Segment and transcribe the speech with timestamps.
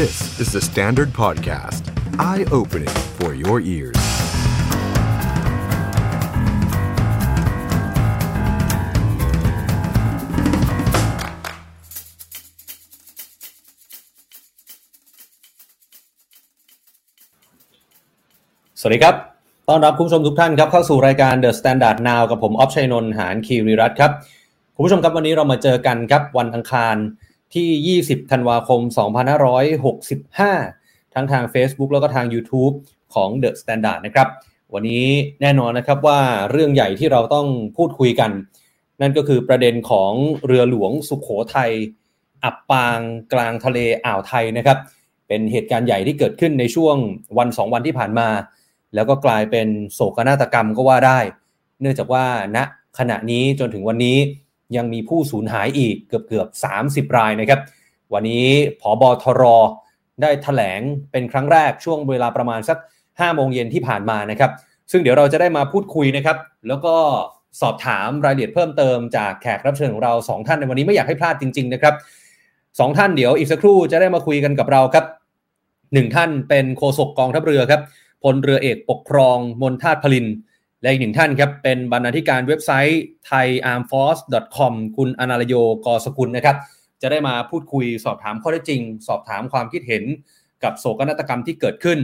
[0.00, 1.82] This is the Standard Podcast.
[2.18, 4.00] Eye-opening for your ears.
[4.00, 4.02] ส
[18.84, 19.14] วัสดีครับ
[19.68, 24.12] ต้อนรับคุณผู้ชมทุกท่านครับเข้าสู่รายการ The Standard Now กับผม ออฟชัยนนท์ หานคีรีรัตน์ครับ
[24.74, 26.96] คุณผู้ชมครับวันนี้เรามาเจอกันครับวันอังคาร
[27.54, 28.80] ที่ 20 ธันวาคม
[30.02, 32.74] 2565 ทั้งทาง Facebook แล้วก็ทาง YouTube
[33.14, 34.28] ของ The Standard นะครับ
[34.74, 35.06] วันนี้
[35.40, 36.20] แน่นอนนะครับว่า
[36.50, 38.30] เรื่องใหญ่ที่เราต้องพูดคุยกัน
[39.00, 40.12] นั่นก็คือประเด็นของ
[40.46, 41.70] เรือหลวงสุขโขทัย
[42.44, 43.00] อับปาง
[43.32, 44.78] กลางทะเลอ่าวไทยนะครับ
[45.28, 46.96] เป็นเหตุการณ์ใหญ่ที่เกิดขึ้นในช่วง
[47.38, 48.28] วันสองวันที่ผ่านมา
[48.94, 51.18] แล้วก็กลายเป็นโศกนาฏกรรมก็ว่าได้
[51.80, 52.58] เนื่องจากว่าณ
[52.98, 54.16] ขณะนี้จนถึงวันนี้
[54.76, 56.48] ยังมีผู้สูญหายอีกเกือบเกือบ
[57.08, 57.60] 30 รายนะครับ
[58.12, 58.46] วันนี้
[58.80, 59.42] ผอบอทร
[60.22, 60.80] ได้ถแถลง
[61.12, 64.50] เป็นครั้งแรกช่วงเวลาประมาณสัก5โมงเย็นที่ผ่านมานะครับ
[64.90, 66.36] ซึ่งเดี๋ยวเราจะได้มาพูดคุยนะครับ
[66.68, 66.94] แล้วก็
[67.60, 71.94] สอบถามรายละเอียดเพิ่มเติมจากแขกรับเชิญของเรา 2 ท่านในวันนี้ไม่อยากให้พลาดจริง ๆ นะครับ
[72.80, 75.04] สองท่านเดี๋ยวอีกสักครู่จะได้มาคุยกันกับเราครับ
[75.94, 77.80] หนึ่งท่านเป็นโฆษกกองทัพเรือครับ
[78.22, 80.26] พลเรือเอกปกครองมนทาตพลิน
[80.82, 85.54] และอีกหนึ่งท่านครับ เป็นบรรณาธิการเว็บไซต์ thaiarmforce.com คุณอนาลโย
[85.86, 86.56] กอสกุลนะครับ
[87.02, 90.04] จะได้มาพูดคุยสอบถามข้อเท็จจริง สอบถามความคิดเห็น
[90.64, 91.98] กับโศกนาฏกรรมที่เกิดขึ้น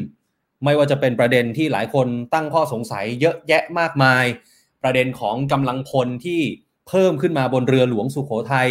[0.65, 4.25] ไม่ว่าจะเป็นประเด็นที่หลายคนตั้งข้อสงสัยเยอะแยะมากมาย
[4.83, 6.41] ประเด็นของกำลังพลที่
[6.89, 8.69] เพิ่มขึ้นมาบนเรือหลวงสุขโขทัย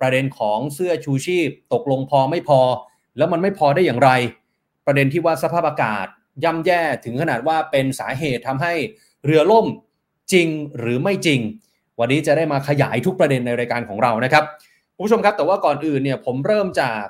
[0.00, 2.60] ประเด็นของเสื้อชูชีพ ตกลงพอไม่พอ
[3.16, 4.10] แล้วมันไม่พอได้อย่างไร
[4.86, 6.06] ประเด็นที่ว่าสภาพอากาศ
[6.44, 8.74] ย่ำแย่ถึงขนาดว่าเป็นสาเหตุทำให้
[9.24, 9.66] เรือล่ม
[10.32, 11.40] จริงหรือไม่จริง
[12.00, 14.44] วันนี้จะได้มาขยายทุกประเด็นในรายการของเรานะครับ
[14.94, 17.02] คุณผู้ชมครับแต่ว่าก่อนอื่นเนี่ยผมเริ่มจาก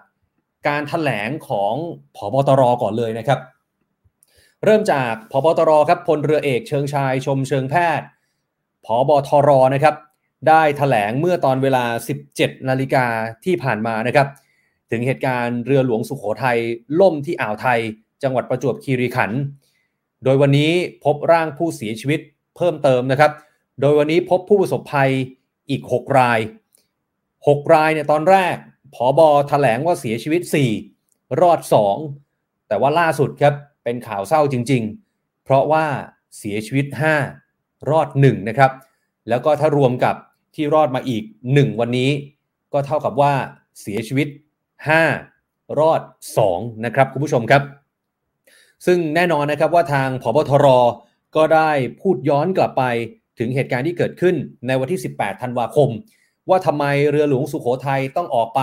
[0.69, 1.75] การถแถลงของ
[2.17, 3.41] ผบตรก่อนเลยนะครับ
[4.65, 8.07] เริ่มจากผบตรครับพลเรือเอกเชิงชายชมเชิงแพทย์
[8.85, 9.95] ผบทรนะครับ
[10.49, 11.85] ได้ถแถลงเมื่อตอนเวลา
[12.27, 13.07] 17 นาฬิกา
[13.45, 14.29] ที่ผ่านมานะครับ
[14.91, 16.59] ถึงเหตุการณ์เรือหลวงสุขโขทัย
[17.01, 17.81] ล่มที่อ่าวไทย
[18.23, 19.41] จังหวัดประจวบคีรีขันธ์
[20.25, 20.73] โดยวันนี้
[21.05, 22.21] พบร่างผู้เสียชีวิต
[22.57, 23.33] เพิ่มเติมนะครับ
[23.81, 25.11] โดยวันนี้พบผู้ประสบภัย
[25.71, 26.39] อีก 6 ราย
[27.07, 28.55] 6 รายเนี่ยตอนแรก
[28.95, 30.43] ผอบอแถลงว่าเสียชีวิต
[30.93, 31.61] 4 รอด
[32.15, 33.55] 2 แต่ว่าล่าสุดครับ
[33.85, 34.83] เป็นข่าวเศร้าจริง
[35.15, 35.85] ๆ เพราะว่า
[36.39, 36.87] เสียชีวิต
[37.39, 38.73] 5 รอด 1 นะครับ
[39.29, 40.15] แล้วก็ถ้ารวมกับ
[40.55, 41.23] ที่รอดมาอีก
[41.55, 42.11] 1 วันนี้
[42.73, 43.35] ก็เท่ากับว่า
[43.81, 44.29] เสียชีวิต
[45.03, 46.01] 5 รอด
[46.43, 47.63] 2 นะครับคุณผู้ชมครับ
[48.87, 50.67] ซึ่งแน่นอนนะครับว่าทางผบทร
[51.37, 51.71] ก็ได้
[52.01, 52.85] พูดย้อนกลับไป
[53.39, 54.35] ถึงเหตุการณ์ที่เกิดขึ้น
[54.67, 55.89] ในวันที่ 18 ธันวาคม
[56.49, 58.61] ว่าทำไมเรือหลวงสุขโขทัยต้องออกไป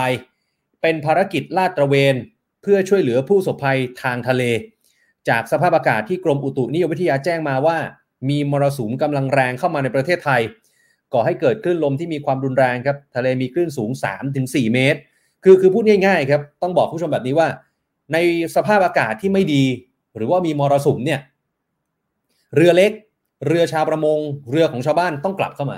[0.81, 2.15] เป็นภารกิจลาดตระเวน
[2.61, 4.43] เพื่อช่วยเหลือผู้ประสบภัยทางทะเล
[5.29, 7.77] จากสภาพอากาศที่กรมอุตุนิยมวิทยาแจ้งมาว่า
[8.29, 10.41] มีมรสุมกำลังแรงเข้ามาในประเทศไทย
[11.13, 13.89] ก่อให้เกิดคลื่นลมที่มีความรุนแรงครับทะเลมีคลื่นสูง
[14.33, 14.99] 3-4 เมตร
[15.43, 17.47] คือคือพูดง่ายๆครับต้องบอกผู้ชมแบบนี้ว่า
[18.13, 18.17] ใน
[18.55, 19.63] สภาพอากาศที่ไม่ดี
[20.17, 21.19] หรือว่ามีมรสุมเนี่ย
[22.55, 22.91] เรือเล็ก
[23.47, 24.19] เรือชาวประมง
[24.51, 25.77] เรือของชาวบ้านต้องกลับเข้ามา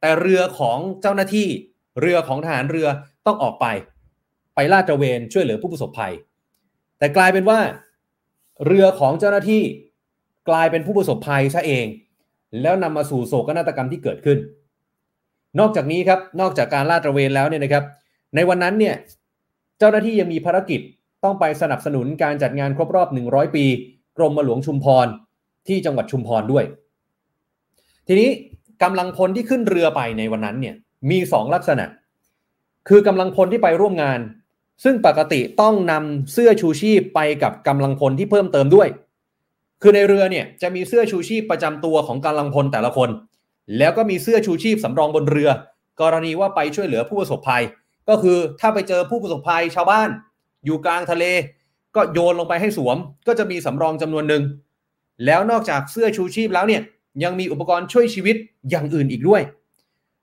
[0.00, 1.48] แต่เรือของเจ้าหน้าที่
[2.00, 2.88] เรือของทหารเรือ
[3.26, 3.66] ต้องออกไป
[4.54, 6.12] ไปลาดตระเวนช่วยเหลือผู้ประสบภัย
[6.98, 7.60] แต่กลายเป็นว่า
[8.66, 9.62] เรือของเจ้าหน้าที่
[10.48, 11.86] กลายเป็นผู้ประสบภัยซะเอง
[12.62, 14.38] แล้วนำมาสู่โศกนาฏกรรมที่เกิดขึ้น
[15.58, 17.84] นอกจากนี้ครับนอกจากการลาดตระเวนแล้วเนี่ยนะครับ
[18.34, 18.94] ในวันนั้นเนี่ย
[19.78, 20.80] เจ้าหน้าที่ยังมีภารกิจ
[21.24, 23.64] ต้องไปสนับสนุนการจัดงานครบรอบ 100 ปี
[24.16, 25.06] กรมหลวงชุมพร
[25.68, 26.64] ที่จังหวัดชุมพรด้วย
[28.06, 28.30] ทีนี้
[28.82, 30.74] กำลังพลที่ขึ้นเรือไปในวันนั้นเนี่ย
[31.10, 31.84] มี 2 ลักษณะ
[32.88, 34.20] คือกำลังพลที่ไปร่วมงาน
[34.84, 38.88] ซึ่งปกติต้องนำเสื้อชูชีพไปกับกำลังพลที่เพิ่มเติมด้วย
[39.82, 43.10] คือในเรือเนี่ยจะมีเสื้อชูชีพประจำตัวของกำลังพลแต่ละคน
[43.78, 45.50] แล้วก็มีเสื้อชูชีพสำรองบนเรือ
[46.00, 47.62] กรณีว่าไปช่วยเหลือผู้ประสบภัย
[48.08, 50.08] ก็คือถ้าไปเจอผู้ประสบภัยชาวบ้าน
[50.64, 51.24] อยู่กลางทะเล
[51.96, 52.96] ก็โยนลงไปให้สวม
[53.26, 54.42] ก็จะมีสำรองจำนวนหนึ่ง
[55.26, 56.82] แล้วนอกจากเสื้อชูชีพแล้วเนี่ย
[57.24, 58.36] ยังมีอุปกรณ์ช่วยชีวิต
[58.70, 59.42] อย่างอื่นอีกด้วย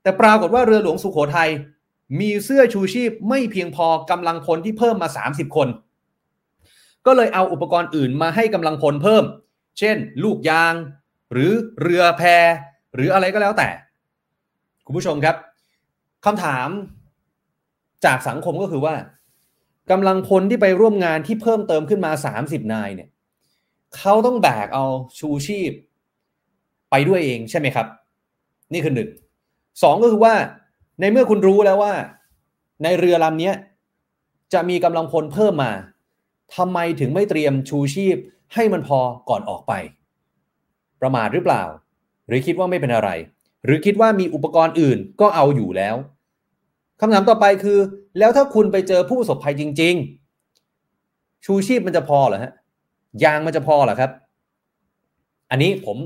[0.01, 1.49] แต่ปรากฏว่าเรือหลวงสุขโขทัย
[2.19, 5.67] มีเสื้อชูชีพไม่เพียงพอกำลังพลที่เพิ่มมา 30 คน
[7.05, 9.23] ก็เลยเอาอุปกรณ์อื่นมาให้กำลังพลเพิ่ม
[9.79, 10.73] เช่น ลูกยาง
[11.33, 11.51] หรือ
[11.81, 12.23] เรือแพ
[12.95, 13.69] หรืออะไรก็แล้วแต่
[14.85, 15.35] คุณผู้ชมครับ
[16.25, 16.69] คำถาม
[18.05, 18.95] จากสังคมก็คือว่า
[19.91, 22.11] กำลังพลที่ไปร่วมงานที่เพิ่มเติมขึ้นมา
[22.43, 23.09] 30 นายเนี่ย
[23.97, 24.85] เขาต้องแบกเอา
[25.19, 25.71] ชูชีพ
[26.91, 27.87] ไปด้วยเองใช่ไหมครับ
[28.73, 29.09] นี่คือหนึ่ง
[29.83, 30.35] สองก็คือว่า
[30.99, 31.93] ในเมื่อคุณรู้แล้วว่า
[32.83, 33.51] ในเรือลำนี้
[34.53, 35.71] จะมีกำลังพลเพิ่มมา
[36.55, 38.17] ทำไมถึงไม่เตรียมชูชีพ
[38.53, 38.99] ให้มันพอ
[39.29, 39.73] ก่อนออกไป
[41.01, 41.63] ประมาทหรือเปล่า
[42.27, 43.09] หรือคิดว่าไม่เป็นอะไร
[43.65, 45.95] หรือคิดว่ามีอุปกรณ์อื่นก็เอาอยู่แล้ว
[46.99, 47.79] คำถามต่อไปคือ
[48.19, 49.95] แล้วถ้าคุณไปเจอผู้ประสบภัยจริง
[50.73, 52.51] ๆ ชูชีพมันจะพอเหรอฮะ
[53.23, 54.11] ยางมันจะพอเหรอครับ
[55.51, 55.97] อันนี้ผม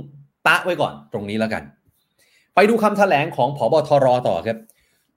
[0.48, 1.64] ตะไว้ก่อนตรงนี้แล้วกัน
[2.56, 4.58] ไปดูคำแถลงของผอบทรต่อครับ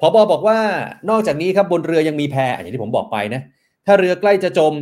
[0.00, 0.58] ผอบอบอกว่า
[1.10, 3.42] นอกจากนี้ครับบนเรือยังมีแพอย่างที่ผมบอกไปนะ
[3.86, 4.72] ถ้าเรือใกล้จะจม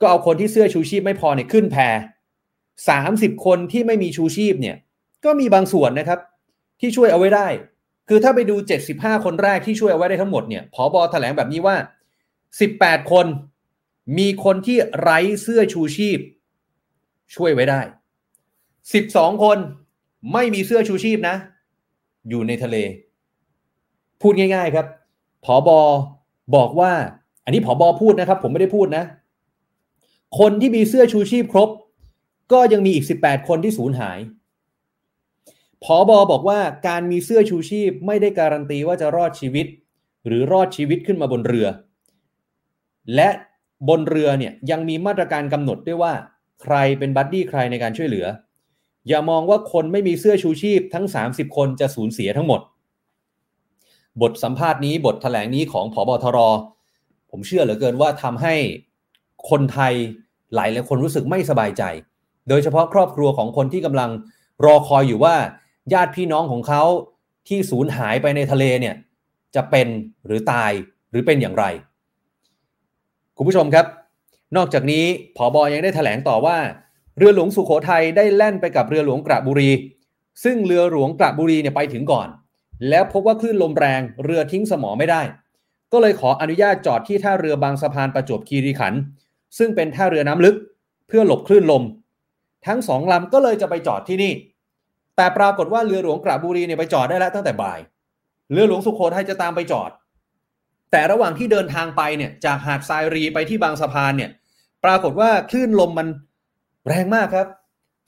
[0.00, 1.76] ก็เอาคนที่เสื้อชูชีพไม่พอเนี่ยขึ้นแพ
[2.88, 4.76] สามสิบคนที่ไม่มีชูชีพเนี่ย
[5.24, 6.18] ก็มีบางส่วนนะครับ
[6.80, 7.46] ที่ช่วยเอาไว้ได้
[8.12, 8.56] คือถ้าไปดู
[8.90, 11.76] 75 คนแรกที่ช่วยเอาไว้ได้ทั้งหมดเนี่ยผอบอแถลงแบบนี้ว่า
[12.42, 13.26] 18 คน
[14.18, 16.18] มีคนที่ไร้เสื้อชูชีพ
[17.34, 17.80] ช่วยไว้ได้
[18.62, 19.58] 12 คน
[20.32, 21.36] ไม่มีเสื้อชูชีพนะ
[22.28, 22.76] อยู่ในทะเล
[24.20, 24.86] พูดง่าย ๆครับ
[25.44, 25.80] ผอบอ
[26.56, 26.92] บอกว่า
[27.44, 29.04] อันนี้ผอบอพูดนะครับ ผมไม่ได้พูดนะ
[30.38, 31.68] คนที่มีเสื้อชูชีพครบ
[32.52, 34.18] ก็ยังมีอีก 18 คนที่สูญหาย
[35.84, 39.66] ผอบอบอกว่าการมีเสื้อชูชีพไม่ได้การันตีว่าจะรอดชีวิต
[40.26, 41.66] หรือรอดชีวิตขึ้นมาบนเรือ
[43.14, 43.28] และ
[43.88, 46.12] บนเรือเนี่ยยังมีมาตรการกำหนดด้วยว่า
[46.62, 48.26] ใครเป็นบัดดี้ใครในการช่วยเหลือ
[49.08, 52.60] อย่ามองว่าคนไม่มีเสื้อชูชีพทั้ง 30 คนจะสูญเสียทั้งหมด
[54.22, 56.38] บทสัมภาษณ์นี้บทถแถลงนี้ของผอบอทร
[57.30, 58.54] ผมเชื่อเหลือเกินว่าทำให้
[59.50, 59.94] คนไทย
[60.54, 61.82] หลายหลายคนรู้สึกไม่สบายใจ
[62.48, 64.10] โดยเฉพาะครอบครัวของคนที่กำลัง
[64.64, 65.34] รอคอยอยู่ว่า
[65.92, 66.82] ญาติพี่น้องของเขา
[67.48, 68.94] ที่สูญหายไปในทะเลเนี่ย
[69.54, 69.88] จะเป็น
[70.26, 70.72] หรือตาย
[71.10, 71.64] หรือเป็นอย่างไร
[73.36, 73.86] คุณผู้ชมครับ
[74.56, 75.04] นอกจากนี้
[75.36, 76.58] ผอบอยังได้ถแถลงต่อว่า
[77.18, 79.70] เรือหลวงสุขโขทัยได้แล่นไปกับเรือหลวงกระบุรี
[80.44, 82.28] ซึ่งเรือหลวงกระบุรีเนี่ยไปถึงก่อน
[82.88, 85.22] แล้วพบว่าคลื่นลมแรงเรือทิ้งสมอไม่ได้
[85.92, 89.00] ก็เลยขออนุญาตจอดที่ท่าเรือบางสะพานประจวบคีรีขันธ์
[89.58, 90.56] ซึ่งเป็นท่าเรือน้ำลึก
[91.08, 91.82] เพื่อหลบคลื่นลม
[92.66, 94.32] ทั้งสองลำก็เลยจะไปจอดที่นี่
[95.16, 97.78] แต่ปรากฏว่าเรือหลวงกระบุรีเนี่ยไปจอดได้แล้วตั้งแต่บ่าย
[98.52, 99.90] เรือหลวงสุโขทัยจะตามไปจอด
[100.90, 104.30] แต่ระหว่างที่เดินทางไปเนี่ยจากหาดทรายรีไปที่บางสะพานเนี่ย
[104.84, 106.08] ปรากฏว่าคลื่นลมมัน
[106.88, 107.48] แรงมากครับ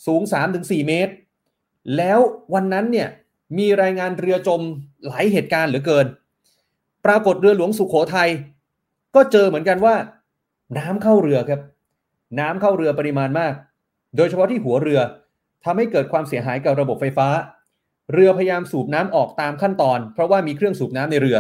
[0.07, 0.23] สูง
[0.55, 1.13] 3-4 เมตร
[1.97, 2.19] แล้ว
[2.55, 3.09] วันนั้นเนี่ย
[3.59, 4.61] มีรายงานเรือจม
[5.07, 6.07] หลายเหตุการณ์เหลือเกิน
[7.07, 8.31] ปรากฏเรือหลวงสุขโขทัย
[9.15, 9.95] ก็เจอเหมือนกันว่า
[10.79, 11.61] น้ำเข้าเรือครับ
[12.41, 13.55] น้ำเข้าเรือปริมาณมาก
[14.17, 15.01] โดยเฉพาะที่หัวเรือ
[15.65, 17.29] ทำให้เกิดความเสียหายกับระบบไฟฟ้า
[18.13, 21.39] เรือพยายามสูบน้ำออกตามขั้นตอน เพราะว่ามีเครื่องสูบน้ำในเรือ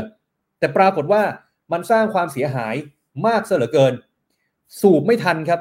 [0.59, 1.23] แต่ปรากฏว่า
[1.73, 2.75] มันสร้างความเสียหาย
[3.27, 3.93] มากเสียเหลือเกิน
[4.81, 5.61] สูบไม่ทันครับ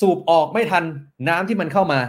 [0.00, 0.84] สูบออกไม่ทัน
[1.28, 2.00] น้ำที่มันเข้ามา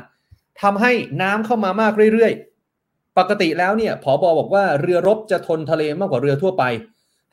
[0.61, 0.91] ทำให้
[1.21, 6.63] น้ำเข้ามามากเรื่อยๆ ปกติแล้วเนี่ยผอบอบอกว่าเรือรบจะทนทะเลมากกว่าเรือทั่วไป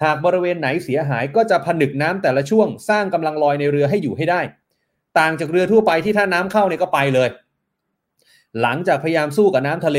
[0.03, 4.41] หากบริเวณไหนเสียหายก็จะผนึกน้ำแต่ละช่วง สร้างกำลังลอยในเรือให้อยู่ให้ได้
[5.19, 7.29] ต่างจากเรือทั่วไปที่ถ้าน้ำเข้าเนี่ยก็ไปเลย
[8.61, 9.99] หลังจากพยายามสู้กับน้ำทะเล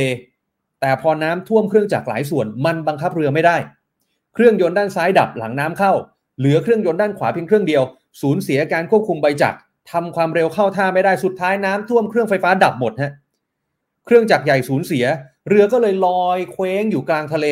[0.81, 3.57] แต่พอน้ำท่วมเครื่องจักรหลายส่วนมันบังคับเรือไม่ได้
[4.33, 5.93] เครื่องยนต์ด้านซ้ายดับหลังน้ำเข้า
[6.39, 7.83] เหลือเครื่องยนต์ด้านขวาเพียงเครื่องเดียว
[8.21, 9.57] สูญเสียการควบคุมใบจักร
[9.91, 13.11] ทำความเร็วเข้าท่าไม่ได้สุดท้ายน้ำท่วมเครื่องไฟฟ้าดับหมดฮะ
[14.05, 15.05] เครื่องจักรใหญ่สูญเสีย
[15.49, 17.45] เรือก็เลยลอยเคว้งอยู่กลางทะเล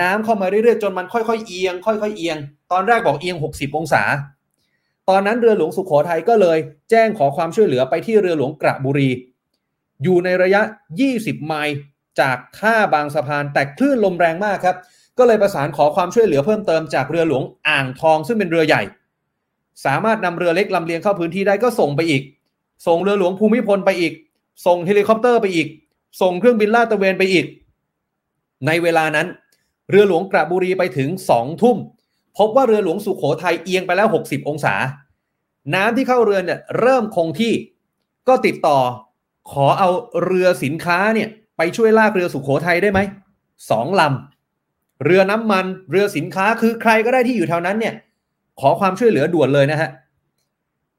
[0.00, 2.36] น้ำเข้ามาเรื่อยๆจนมันค่อยๆเอียง ค่อยๆเอียง
[2.72, 4.02] ตอนแรกบอกเอียง 60 องศา
[5.08, 6.58] ตอนนั้นเรือหลวงสุขโขทัยก็เลย
[6.90, 9.10] แจ้งขอความช่วยเหลือไปที่เรือหลวงกระบุรี
[10.02, 10.62] อยู่ในระยะ
[11.04, 11.76] 20 ไมล์
[12.20, 14.76] จากท่าบางสะพาน แต่คลื่นลมแรงมากครับ
[15.18, 18.82] ก็เลยประสานขอความช่วยเหลือเพิ่มเติมจากเรือหลวงอ่างทองซึ่งเป็นเรือใหญ่
[19.84, 22.22] สามารถนำเรือเล็กลำเลียงเข้าพื้นที่ได้ก็ส่งไปอีก
[22.86, 24.12] ส่งเรือหลวงภูมิพลไปอีก
[24.66, 25.68] ส่งเฮลิคอปเตอร์ไปอีก
[26.22, 27.46] ส่งเครื่องบินลาดตระเวนไปอีก
[28.66, 29.26] ในเวลานั้น
[29.90, 31.76] เรือหลวงกระบุรีไปถึงสองทุ่ม
[32.38, 34.74] พบว่าเรือหลวงสุโขทัยเอียงไปแล้ว 60 องศา
[35.74, 37.52] น้ำที่เข้าเรือเนี่ยเริ่มคงที่
[38.28, 38.78] ก็ติดต่อ
[39.50, 39.90] ขอเอา
[40.24, 43.00] เรือสินค้าเนี่ย ไปช่วยลากเรือสุขโขทัยได้ไหม
[43.70, 47.94] สองลำเรือน้ำมันเรือสินค้าคือใครก็ได้ที่อยู่แถวนั้นเนี่ย
[48.60, 49.90] ขอความช่วยเหลือด่วนเลยนะฮะ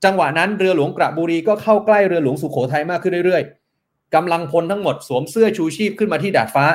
[0.04, 6.66] จังหวะนั้นเรือหลวงกระบุรีก็เข้าใกล้เรือหลวงสุขโขทัยมากขึ้นเรื่อยๆกำลังพลทั้งหมดสวมเสื้อชูชีพขึ้นมาที่ดาดฟ้า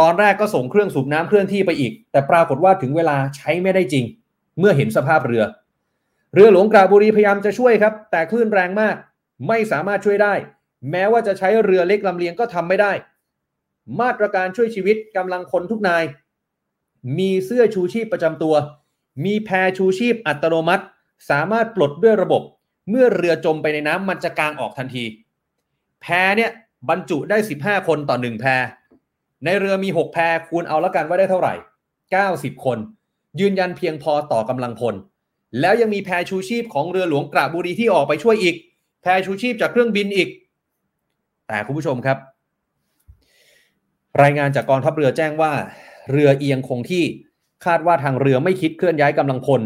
[0.00, 4.04] ตอนแรกก็ส่งเครื่องสูบน้ำเคลื่อนที่ไปอีก แต่ปรากฏว่าถึงเวลาใช้ไม่ได้จริง
[4.58, 5.44] เมื่อเห็นสภาพเรือ
[6.34, 8.96] เรือหลวงกระบุรีพยายามจะช่วยครับ แต่คลื่นแรงมาก
[9.48, 10.34] ไม่สามารถช่วยได้
[10.90, 12.92] แม้ว่าจะใช้เรือเล็กลำเลียงก็ทำไม่ได้
[14.00, 16.04] มาตรการช่วยชีวิตกำลังคนทุกนาย
[17.18, 18.54] มีเสื้อชูชีพประจำตัว
[19.24, 20.84] มีแพชูชีพอัตโนมัติ
[21.30, 22.42] สามารถปลดด้วยระบบ
[22.90, 25.04] เมื่อเรือจมไปในน้ำมันจะกางออกทันที
[26.02, 26.06] แพ
[26.36, 26.50] เนี่ย
[26.88, 28.44] บรรจุได้ 15 คนต่อ 1 แพ
[29.44, 30.18] ในเรือมี 6 แพ
[30.48, 31.54] คูณเอาละกันว่าได้เท่าไหร่
[32.08, 32.78] 90 คน
[33.40, 34.94] ยืนยันเพียงพอต่อกำลังพล
[35.60, 38.56] แล้วยังมีแพชูชีพของเรือหลวงกระบุรีที่ออกไปช่วยอีก
[39.02, 40.28] แพชูชีพจากเครื่องบินอีก
[41.50, 42.18] แต่คุณผู้ชมครับ
[44.22, 45.52] รายงานจากกองทัพเรือแจ้งว่า
[46.12, 47.04] เรือเอียงคงที่
[47.64, 49.60] คาดว่าทางเรือไม่คิดเคลื่อนย้ายกำลังพล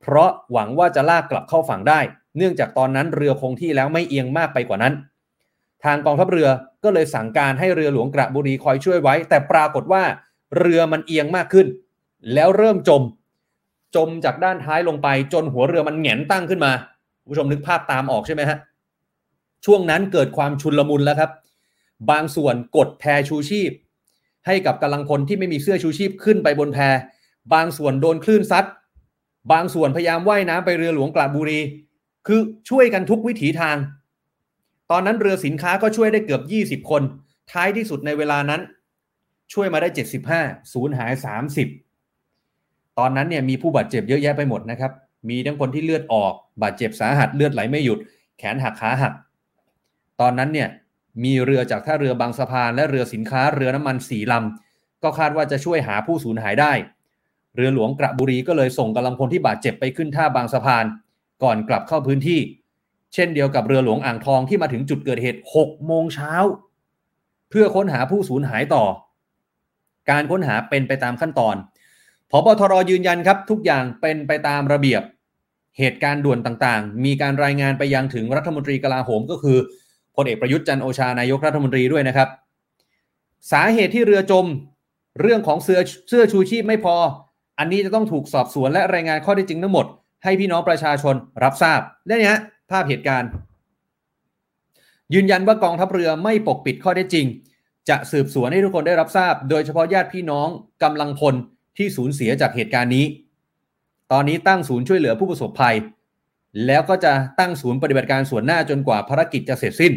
[0.00, 2.00] เพราะหวังว่าจะลากกลับเข้าฝั่งได้
[2.36, 4.94] เนื่องจากตอนนั้นเรือคงที่แล้วไม่เอียงมากไปกว่านั้น
[5.84, 6.48] ทางกองทัพเรือ
[6.84, 10.02] ก็เลยสั่งการให้เรือหลวงกระบุรีคอยช่วยไว้ แต่ปรากฏว่า
[10.58, 11.66] เรือมันเอียงมากขึ้น
[12.34, 13.02] แล้วเริ่มจม
[13.96, 16.72] จมจากด้านท้ายลงไปจนหัวเรือมันแหงนตั้งขึ้นมา
[17.30, 18.58] ผู้ชมนึกภาพตามออกใช่ไหมฮะ
[19.64, 21.30] ช่วงนั้นเกิดความชุนลมุนแล้วครับ
[22.10, 23.70] บางส่วนกดแพชูชีพ
[24.46, 26.78] ให้กับกำลังพลที่ไม่มีเสื้อชูชีพขึ้นไปบนแพ
[27.54, 28.66] บางส่วนโดนคลื่นซัด
[29.52, 31.60] บางส่วนพยายามว่ายน้ำไปเรือหลวงกระบุรี
[32.26, 32.40] คือ
[32.70, 33.76] ช่วยกันทุกวิถีทาง
[34.90, 36.42] ตอนนั้นเรือสินค้าก็ช่วยได้เกือบ
[36.84, 37.02] 20 คน
[37.52, 38.60] ท้ายที่สุดในเวลานั้น
[39.52, 39.88] ช่วยมาได้
[40.30, 41.12] 75 ศูนย์หาย
[42.26, 44.92] 30 ตอนนั้นเนี่ยมีผู้บาดเจ็บเยอะแยะไปหมดนะครับ
[45.28, 47.98] มีทั้งคนที่เลือดออก บาดเจ็บสาหัสเลือดไหลไม่หยุด
[48.38, 49.12] แขนหักขาหัก
[50.20, 50.68] ตอนนั้นเนี่ย
[51.24, 56.72] มีเรือจากท่าเรือบางสะพาน และเรือสินค้าเรือน้ำมันสี่ลำก็คาดว่าจะช่วยหาผู้สูญหายได้
[57.56, 60.84] เรือหลวงกระบุรีก็เลยส่งกำลังพลที่บาดเจ็บไปขึ้นท่าบางสะพาน
[61.42, 62.40] ก่อนกลับเข้าพื้นที่
[63.14, 66.32] เช่นเดียวกับเรือหลวงอ่างทองที่มาถึงจุดเกิดเหตุ6โมงเช้า
[67.50, 68.84] เพื่อค้นหาผู้สูญหายต่อ
[70.10, 71.56] การค้นหาเป็นไปตามขั้นตอน
[72.30, 75.02] พบทรยืนยันครับ ทุกอย่างเป็นไปตามระเบียบ
[75.78, 79.58] เหตุการณ์ด่วนต่างๆ มีการรายงานไปยังถึงรัฐมนตรีกลาโหมก็คือ
[80.22, 82.28] ลเอกประยุทธ์จันโอชานายกรัฐมนตรีด้วยนะครับ
[83.52, 84.46] สาเหตุที่เรือจม
[85.20, 86.96] เรื่องของเสื้อเสื้อชูชีพไม่พอ
[87.58, 89.86] อันนี้จะต้องถูกสอบสวนและรายงานข้อเท็จจริงทั้งหมด
[90.24, 92.38] ให้พี่น้องประชาชนรับทราบได้เนี่ย
[92.70, 93.28] ภาพเหตุการณ์
[95.14, 97.26] ยืนยันว่ากองทัพเรือไม่ปกปิดข้อเท็จจริง
[97.88, 100.48] จะสืบสวนให้ทุกคนได้รับทราบ โดยเฉพาะญาติพี่น้อง
[100.82, 101.34] กำลังพล
[101.76, 103.06] ที่สูญเสียจากเหตุการณ์นี้
[104.12, 105.76] ตอนนี้ตั้งศูนย์ช่วยเหลือผู้ประสบภัย
[106.66, 109.92] แล้วก็จะตั้งศูนย์ปฏิบัติการส่วนหน้าจนกว่าภารกิจจะเสร็จสิ้น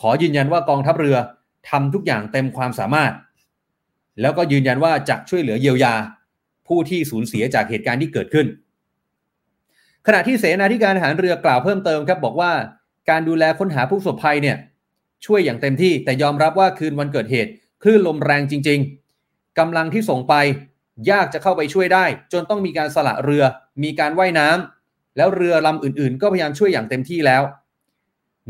[0.00, 1.16] ขอยืนยันว่ากองทัพเรือ
[1.70, 3.12] ทำทุกอย่างเต็มความสามารถ
[4.20, 5.94] แล้วก็ยืนยันว่าจะช่วยเหลือเยียวยา
[6.68, 8.46] ผู้ที่สูญเสียจากเหตุการณ์ที่เกิดขึ้น
[10.06, 12.52] ขณะที่เสนาธิการทหารเรือกล่าวเพิ่มเติมครับบอกว่า
[13.10, 14.56] การดูแลค้นหาผู้ประสบภัยเนี่ย
[15.26, 17.50] ช่วยอย่างเต็มที่แต่ยอมรับว่าคืนวันเกิดเหตุ
[17.82, 18.80] คลื่นลมแรงจริง
[19.20, 20.34] ๆกำลังที่ส่งไป
[21.10, 23.44] ยากจะเข้าไปช่วยได้ จนต้องมีการสละเรือ
[23.82, 27.42] มีการว่ายน้ำแล้วเรือลำอื่นๆ ก็พยายามช่วยอย่างเต็มที่แล้ว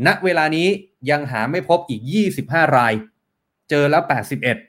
[0.05, 0.67] ณเวลานี้
[1.09, 2.01] ยังหาไม่พบอีก
[2.37, 2.93] 25 ราย
[3.69, 4.03] เจอแล้ว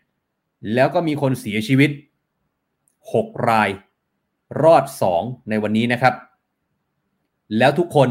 [0.05, 1.91] 81 แล้วก็มีคนเสียชีวิต
[2.73, 3.69] 6 ราย
[4.63, 4.85] รอด
[5.17, 6.15] 2 ในวันนี้นะครับ
[7.59, 8.09] แล้วทุกคน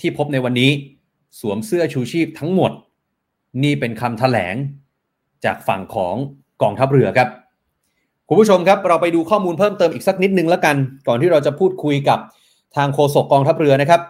[0.00, 0.70] ที่พบในวันนี้
[1.40, 2.72] สวมเสื้อชูชีพทั้งหมด
[3.62, 4.54] นี่เป็นคำถแถลง
[5.44, 6.14] จากฝั่งของ
[6.62, 7.28] กองทัพเรือครับ
[8.28, 10.76] คุณผู้ชมครับเราไปดูข้อมูลเพิ่มเติมอีกสักนิดนึงแล้วกัน
[11.08, 12.18] ก่อนที่เราจะพูดคุยกับ
[12.76, 14.00] ทางโฆษกกองทัพเรือนะครับ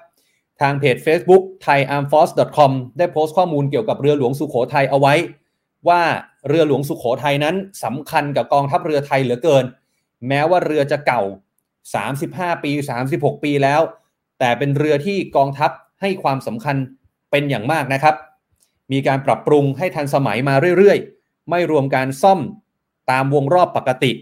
[0.61, 5.15] ทางเพจ Facebook thaiarmforce.com ได้โพสต์ข้อมูลเกี่ยวกับเรือหลวงสุขโขทัยเอาไว้
[5.89, 6.03] ว่า
[6.49, 9.65] เรือหลวงสุขโขทัยนั้นสำคัญกับกองทัพเรือไทยเหลือเกิน
[10.29, 11.23] แม้ว่าเรือจะเก่า
[11.93, 12.73] 35 ปี
[13.09, 13.81] 36 ปีแล้ว
[14.39, 16.77] แต่เป็นเรือที่กองทัพให้ความสำคัญ
[17.31, 18.15] เป็นอย่างมากนะครับ
[18.93, 22.41] มีการปรับปรุงให้ทันสมัยมาเรื่อยๆ ไม่รวมการซ่อม
[23.11, 24.13] ตามวงรอบปกติ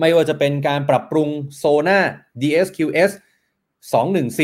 [0.00, 1.98] ไม่ว่าจะเป็นการปรับปรุงโซน่า
[2.40, 3.10] DSQS
[3.92, 4.40] 21C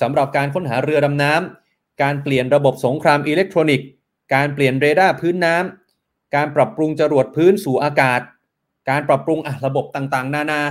[0.00, 3.86] สำหรับการค้นหาเรือดำน้ำการเปลี่ยนระบบสงครามอิเล็กทรอนิกส์
[4.34, 8.20] การเปลี่ยนเรดาร์พื้นน้ำการปรับปรุงจรวดพื้นสู่อากาศ
[8.90, 10.62] การปรับปรุงอะระบบต่างๆ นานา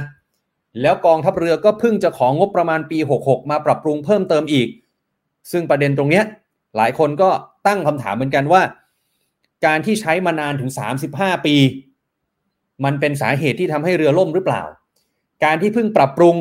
[0.82, 4.68] แล้วกองทัพเรือก็เพิ่งจะของงบประมาณปี 66 มาปรับปรุงเพิ่มเติมอีก
[5.52, 6.22] ซึ่งประเด็นตรงนี้
[6.76, 7.30] หลายคนก็
[7.68, 8.62] ตั้งคำถามเหมือนกันว่า
[9.66, 10.72] การที่ใช้มานานถึง
[11.08, 11.56] 35 ปี
[12.84, 14.64] มันเป็นสาเหตุที่ทำให้เรือล่มหรือเปล่า
[15.44, 16.36] การที่เพิ่งปรับปรุง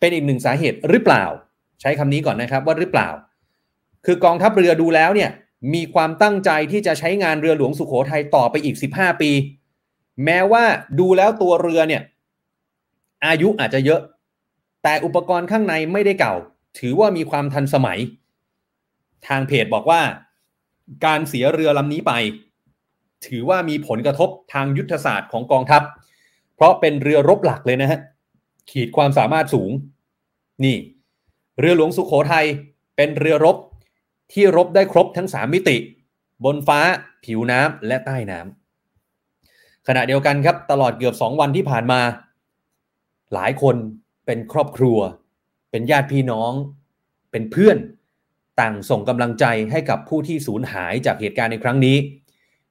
[0.00, 1.24] เป็นอีกหนึ่งสาเหตุหรือเปล่า
[1.80, 3.08] ใช้คำนี้ก่อนนะครับว่าหรือเปล่า
[4.06, 5.30] คือกองทัพเรือดูแล้วเนี่ย
[5.74, 9.30] มีความตั้งใจที่จะใช้งานเรือหลวงสุขโขทัยต่อไปอีก 15 ปี
[10.24, 10.64] แม้ว่า
[11.00, 12.02] ดูแล้วตัวเรือเนี่ย
[13.26, 14.00] อายุอาจจะเยอะ
[14.82, 16.34] แต่อุปกรณ์ข้างในไม่ได้เก่า
[16.78, 17.98] ถือว่ามีความทันสมัย
[19.28, 20.00] ทางเพจบอกว่า
[21.04, 22.12] การเสียเรือลำนี้ไป
[23.26, 25.82] ถือว่ามีผลกระทบทางยุทธศาสตร์ของกองทัพ
[26.54, 28.00] เพราะเป็นเรือรบหลักเลยนะฮะ
[28.70, 29.70] ขีดความสามารถสูง
[30.64, 30.76] นี่
[31.58, 32.46] เรือหลวงสุขโขทัย
[32.96, 33.56] เป็นเรือรบ
[34.32, 35.76] ที่รบได้ครบทั้งสามมิติ
[36.44, 36.80] บนฟ้า
[37.24, 42.00] ผิวน้ำและใต้น้ำขณะเดียวกันครับตลอดเกือบสองวันที่ผ่านมา
[43.34, 43.76] หลายคน
[44.26, 44.98] เป็นครอบครัว
[45.70, 46.52] เป็นญาติพี่น้อง
[47.30, 47.76] เป็นเพื่อน
[48.60, 51.96] ต่างส่งกำลังใจให้กับผู้ที่สูญหายจากเหตุการณ์ในครั้งนี้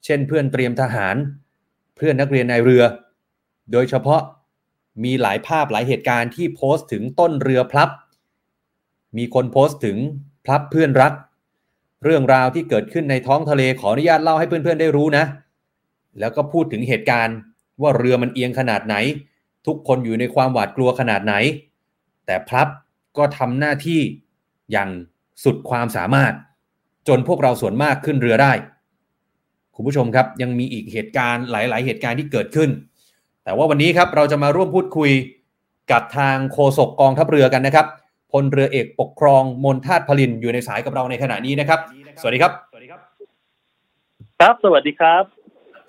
[0.06, 1.16] เช่นเพื่อนเตรียมทหาร
[1.96, 2.84] เพื่อนนักเรียนในเรือ
[3.72, 4.22] โดยเฉพาะ
[5.04, 7.90] มีหลายภาพหลายเหตุการณ์ที่โพสต์ถึงต้นเรือพลับ
[9.18, 9.98] มีคนโพสต์ถึง
[10.46, 11.14] พลับเพื่อนรัก
[12.04, 15.26] เรื่องราวที่เกิดขึ้นในท้องทะเลขออนุญาตเล่าให้เพื่อนๆได้รู้นะ
[16.20, 17.38] แล้วก็พูดถึงเหตุการณ์
[17.82, 18.96] ว่าเรือมันเอียงขนาดไหน
[19.68, 21.34] ทุกคนอยู่ในความหวาดกลัวขนาดไหน
[22.26, 22.68] แต่พลับ
[23.18, 24.02] ก็ทำหน้าที่
[24.72, 24.90] อย่าง
[25.44, 26.34] สุดความสามารถ
[27.08, 28.54] จนพวกเราส่วนมากขึ้นเรือได้
[29.76, 32.70] คุณผู้ชมครับยังมีอีกเหตุการณ์หลาย ๆ เหตุการณ์ที่เกิดขึ้น
[33.44, 35.12] แต่ว่าวันนี้ครับเราจะมาร่วมพูดคุย
[35.92, 37.88] กับทางโฆษกกองทัพเรือกันนะครับ
[38.36, 41.80] พลเรือเอกปกครองมนทาตพลินอยู่ในสายกับเราในขณะนี้นะครับ
[42.22, 42.52] สวัสดีครับ
[44.40, 45.24] ครับ สวัสดีครับ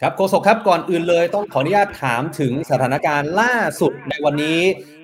[0.01, 4.61] ครับโฆษกครับก่อนอื่นเลยต้องขออนุญาตถามถึงสถานการณ์ล่าสุดในวันนี้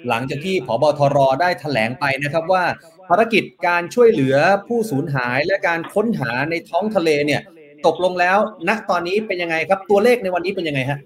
[0.09, 2.65] หลังจากที่ผบทรได้ถแถลงไปนะครับว่า
[3.09, 7.41] ภารกิจการช่วยเหลือผู้สูญหายและการค้นหาในท้องทะเลเนี่ย
[7.87, 10.99] ตกลงแล้ว ณตอนนี้เป็นยังไงครับ ตัวเลขในวันนี้เป็นยังไงฮะ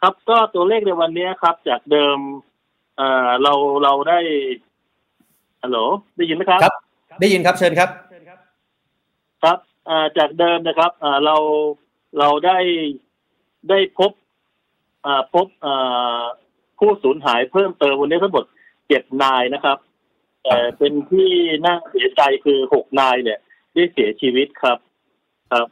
[0.00, 2.18] ครับก็ตัวเลขในวันนี้ครับ จากเดิม
[2.96, 3.52] เอ่อเรา
[3.84, 4.18] เราได้
[5.62, 5.78] ฮัลโหล
[6.16, 6.74] ได้ยินไหมครับ ครับ
[7.20, 7.90] ได้ยินครับเชิญครับ
[9.42, 11.36] ครับอ่าจากเดิมนะครับอ่าเรา
[12.18, 12.58] เราได้
[13.70, 14.12] ได้พบ
[15.06, 16.20] อ่าพบอ่า
[16.78, 18.44] ผู้สูญหายเพิ่มเติมวันนี้ทั้งหมด
[18.88, 19.78] เจ็ดนายนะครับ
[20.42, 21.30] แต่เป็นที่
[21.64, 23.38] น่าเสียใจคือหกนายเนี่ย
[23.74, 24.78] ได้เสียชีวิตครับ
[25.52, 25.66] ครับ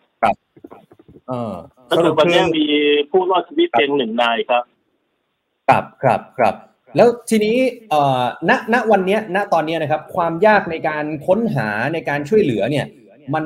[1.28, 1.54] เออ
[1.90, 2.66] ก็คือวันนี้มี
[3.10, 4.64] ผู้รอดชีวิตเพียงหนึ่งนายครับ
[5.68, 6.54] ครับครับครับ
[6.96, 7.56] แล้วทีนี้
[7.90, 12.86] เอ่อณณวันเนี้ยณตอนเนี้ยนะครับ ความยากในการค้นหาในการช่วยเหลือเนี่ย
[13.34, 13.44] มัน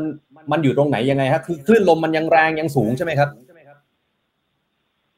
[0.50, 3.28] มันอยู่ตรงไหนยังไงครับคือคลื่นลมมันยังแรงยังสูงใช่ไหมครับ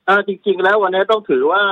[0.08, 1.62] อ่าจริง ๆ แล้ววันนี้ต้องถือว่า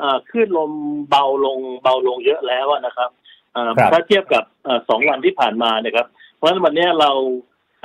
[0.00, 0.72] อ่าคลื่นลม
[1.10, 3.10] เบาลงเบาลงเยอะแล้วอะนะครับ
[3.56, 7.10] อ่าครับถ้าเทียบกับอ่าสองวันที่ผ่านมานะครับ เพราะฉะนั้นวันนี้เรา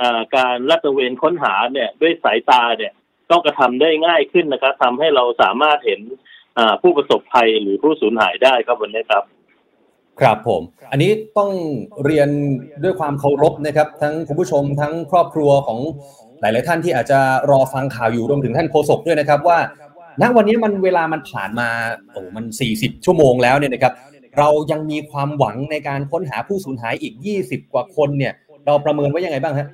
[0.00, 2.92] อ่าการลาดตระเวนค้นหาเนี่ยด้วยสายตาเนี่ย
[3.30, 6.21] ต้องกระทำได้ง่ายขึ้นนะครับทำให้เราสามารถเห็นอ่า
[6.82, 9.24] ผู้ประสบภัยหรือผู้สูญหายได้ครับวันนี้ครับ
[10.20, 11.50] ครับผม อันนี้ต้อง
[12.04, 12.28] เรียน
[12.82, 15.80] ด้วยความเคารพนะครับ ทั้งคุณผู้ชมทั้งครอบครัวของ
[16.40, 17.18] หลาย ๆ ท่านที่อาจจะ
[17.50, 19.58] รอฟังข่าวอยู่รวมถึงท่านโฆษกด้วยนะครับว่า
[20.22, 21.68] ณวันนี้มันเวลามันผ่านมา
[22.12, 23.92] โอ้มัน 40 ชั่วโมงแล้วเนี่ยนะครับ
[24.38, 28.32] เรายังมีความหวังในการค้นหาผู้สูญหายอีก 20 กว่าคนเนี่ย
[28.66, 29.68] เราประเมินไว้ยังไงบ้างฮะ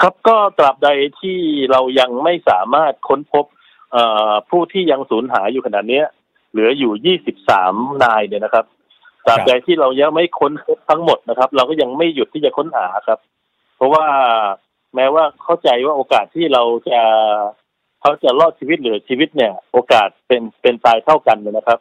[0.00, 0.88] ครับก็ตราบใด
[1.20, 1.38] ที่
[1.70, 3.53] เรายังไม่สามารถค้นพบเอ่อ
[4.50, 6.02] ผู้ที่ยังสูญหายอยู่ขนาดนี้
[6.50, 7.16] เหลืออยู่
[7.56, 8.64] 23 นายเนี่ยนะครับ
[9.26, 13.18] ตราบใดที่เรายังไม่ค้นพบทั้งหมดนะครับ เราก็ยังไม่หยุดที่จะค้นหาครับ
[13.76, 14.06] เพราะว่า
[14.94, 17.00] แม้ว่าเข้าใจว่าโอกาสที่เราจะ
[18.00, 21.78] เขาจะรอดชีวิตหลือชีวิตเนี่ย โอกาสเป็นเป็นตายเท่ากันเลยนะครับ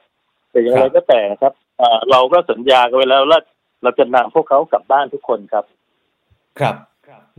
[0.50, 3.42] แต่อย่างไรก็แต่ครับเอ่อเราก็สัญญากันไว้แล้วว่า
[3.84, 5.66] เราจะนำพวกเขากลับบ้านทุกคนครับ
[6.60, 6.76] ครับ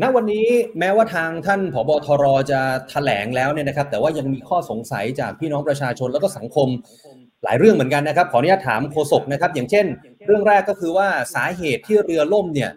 [0.02, 0.46] ณวันนี้
[0.78, 6.68] แม้ว่าทางท่านผบทรจะแถลงแล้วเนี่ยนะครับ แต่ว่ายังมีข้อสงสัยจากพี่น้องประชาชนแล้วก็สังคม
[7.44, 9.86] หลายเรื่องเหมือนกันนะครับ ขออนุญาตถามโฆษกนะครับ อย่างเช่น
[10.26, 12.70] เรื่องแรกก็คือว่าสาเหตุที่เรือล่มเนี่ย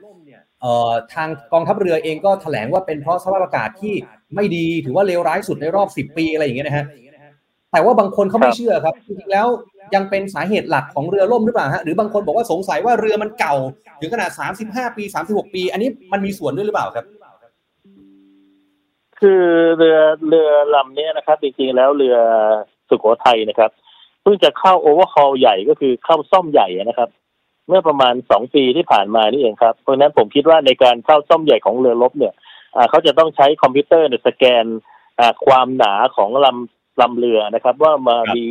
[1.14, 3.94] ทางกองทัพเรือเองก็แถลงว่าเป็นเพราะสภาพอากาศที่
[4.36, 6.86] ไม่ดีถือว่าเลวร้ายสุดในรอบ 10 ปีอะไรอย่างเงี้ยนะฮะ
[7.72, 9.48] แต่ว่าบางคนเขาไม่เชื่อครับจริงๆแล้ว
[9.96, 13.56] ยังเป็นสาเหตุหลักของเรือล่มหรือเปล่าฮะหรือบางคนบอกว่าสงสัยว่าเรือมันเก่า
[14.00, 14.32] ถึงขนาด
[14.64, 17.06] 35 ปี 36 ปี อันนี้มันมีส่วนด้วยหรือเปล่าครับ
[19.20, 19.44] คือ
[19.78, 19.98] เรือ
[20.28, 22.18] เรือลำเนี้ยนะครับ จริงๆแล้วเรือ
[22.90, 23.72] สุโขทัยนะครับ
[24.22, 27.10] เพิ่งจะเข้า overhaul ใหญ่ก็คือเข้าซ่อมใหญ่นะครับ
[27.68, 32.34] เมื่อประมาณสองปีที่ผ่านมานี่เองครับเพราะฉะนั้นผมคิดว่าในการเข้าซ่อมใหญ่ของเรือรบเนี่ย
[32.76, 34.66] อ่าเขาจะต้องใช้คอมพิวเตอร์เนี่ยสแกน
[35.20, 38.46] อ่าความหนาของลำ ลำเรือนะครับ ว่ามาครับมี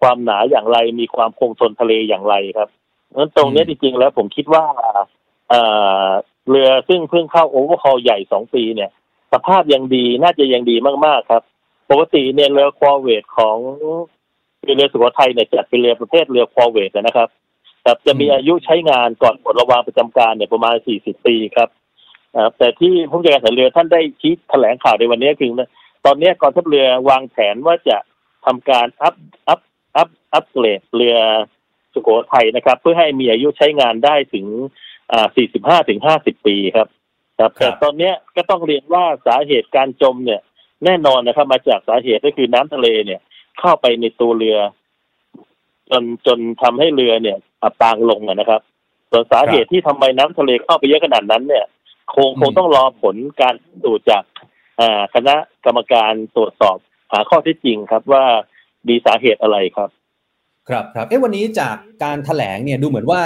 [0.00, 2.68] ความหนาอย่างไร มีความคงทนทะเลอย่างไรครับ
[3.08, 4.64] เพราะฉะนั้นตรงเนี้ยอืมจริงๆแล้วผมคิดว่า
[5.48, 5.60] เอ่
[6.04, 6.06] อ
[6.48, 8.90] เรือซึ่งเพิ่งเข้า overhaul ใหญ่สองปีเนี่ย
[9.32, 11.42] สภาพยังดีน่าจะยังดีมากๆครับ
[11.90, 13.56] ปกติเนี่ยเรือคอร์เวตของ
[14.62, 17.28] เรือสุโขทัยเนี่ยจัดเป็นเรือประเภทเรือคอร์เวตนะครับ
[17.82, 21.68] แต่จะมีอืมอายุใช้งานก่อนปลดระวางประจำการเนี่ยประมาณ 40 ปีครับ
[22.36, 25.50] อ่าแต่ที่ผู้บัญชาการทหารเรือท่านได้ชี้แถลงข่าวในวันนี้คือ
[26.04, 27.96] ตอนนี้กองทัพเรือวางแผนว่าจะ
[28.44, 29.14] ทำการอัพ
[29.48, 29.60] อัพ
[29.96, 31.16] อัพอัพเกรดเรือ
[31.92, 34.46] สุโขทัยนะครับ เพื่อให้มีอายุใช้งานได้ถึง
[35.12, 35.26] อ่า
[35.82, 36.88] 45ถึง50ปีครับ
[37.38, 40.40] ครับครัแต่บตอนเนี้ยก็ต้องเรียนว่าสาเหตุการจมเนี่ย
[40.84, 43.20] แน่นอนนะครับ มาจากสาเหตุก็คือน้ำทะเลเนี่ย
[43.60, 44.58] เข้าไปในตัวเรือ
[45.90, 48.60] จนจนทำให้เรือเนี่ยอับปางลงอะนะครับ
[49.10, 51.66] ส่วนสาเหตุที่ทำไมน้ำทะเลเข้าไปเยอะขนาดนั้นเนี่ย
[52.14, 54.48] คงคงต้องรอผลการดูจากอ่า
[55.14, 56.78] คณะกรรมการตรวจสอบ
[57.12, 58.24] หาข้อเท็จจริงครับว่า
[58.88, 59.90] มีสาเหตุอะไรครับ
[60.68, 63.22] ครับครับเอ๊ะวันนี้จากการแถลงเนี่ยดูเหมือนว่า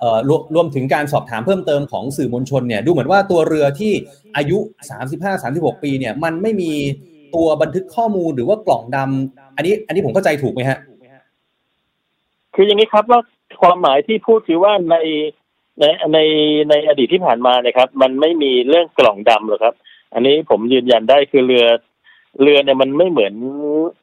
[0.00, 3.92] เอ่อรวมรวมถึงการสอบถามเพิ่มเติมของสื่อมวลชนเนี่ยดูเหมือนว่าตัวเรือที่
[4.36, 4.58] อายุ
[5.20, 6.72] 35-36 ปีเนี่ยมันไม่มี
[7.34, 10.78] ตัวบันทึกข้อมูลหรือว่ากล่องดำอันนี้ อันนี้ผมเข้าใจถูกไหมฮะ
[12.54, 13.20] คืออย่างนี้ครับว่า
[13.62, 14.96] ความหมายที่พูดคือว่าใน
[15.80, 16.18] ในใน
[16.70, 19.74] ในอดีตที่ผ่านมานะครับ มันไม่มีเรื่องกล่องดำหรอกครับ
[20.14, 21.66] อันนี้ผมยืนยันได้คือเรือ
[22.42, 23.34] เรือเนี่ยมันไม่เหมือน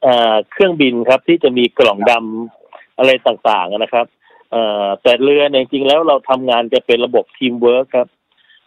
[0.06, 4.06] อ่าเครื่องบินครับ ที่จะมีกล่องดำอะไรต่างๆนะครับ
[4.50, 8.08] เอ่อแต่เรือเนี่ยจริงๆแล้วเราทำงานจะเป็นระบบทีมเวิร์คครับ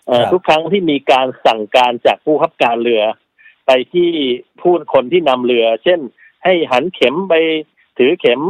[0.08, 3.02] เอ่อครับทุกครั้งที่มีการสั่งการจากผู้ขับการเรือ
[3.66, 4.10] ไปที่
[4.62, 6.00] ผู้คนที่นำเรือ เช่น
[6.44, 7.34] ให้หันเข็มไป
[7.98, 8.42] ถือเข็ม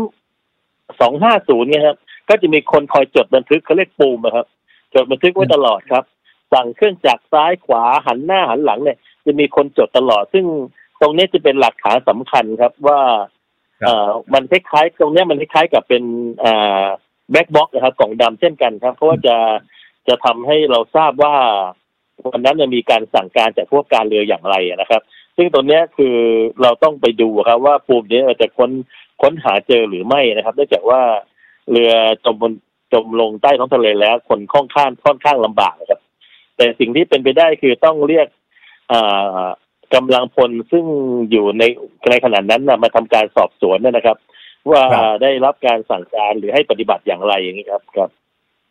[0.99, 1.97] สองห้าศูนย์เนี่ยครับ
[2.30, 4.47] ก็จะมีคนคอยจดบันทึกเขาเรียกปูมอะครับ
[4.93, 6.04] จดบันทึกไว้ตลอดครับ
[6.53, 10.45] สั่งเครื่องจักรซ้ายขวาหันหน้าหันหลังเนี่ย จะมีคนจดตลอด ซึ่ง
[11.01, 12.99] ตรงนี้จะเป็นหลักฐานสำคัญครับว่า
[13.81, 16.03] ครับเอ่อมันคล้ายๆตรงเนี้ยมันคล้ายๆกับเป็น
[16.43, 16.85] อ่า
[17.32, 19.38] black box นะครับกล่องดำเช่นกันครับ เพราะว่าจะ
[20.07, 21.35] จะทำให้เราทราบว่า
[22.31, 25.01] วันนั้นเนี่ยมีการสั่งการจากผู้การเรืออย่างไรนะครับ
[25.38, 26.15] ซึ่งตรงเนี้ยคือ
[26.62, 28.71] เราต้องไปดูครับว่าปูมนี้เราจะค้น
[29.21, 31.01] ค้นหาเจอหรือไม่นะครับเนื่องจากว่า
[31.71, 31.91] เรือ
[32.25, 32.53] จมบน
[32.93, 35.99] จมลงใต้ท้องทะเลแล้ว คนค่อนข้างค่อนข้างลำบากนะครับ
[36.60, 38.28] แต่สิ่งที่เป็นไปได้คือต้องเรียก
[38.91, 39.43] อ่า
[39.95, 40.86] กำลังพลซึ่ง
[41.32, 41.63] อยู่ใน
[42.10, 44.17] ในขณะนั้นนะมาทำการสอบสวนนะครับ
[44.69, 48.10] ว่าครับได้รับการสั่งการหรือให้ปฏิบัติอย่างไรอย่างนี้ครับครับ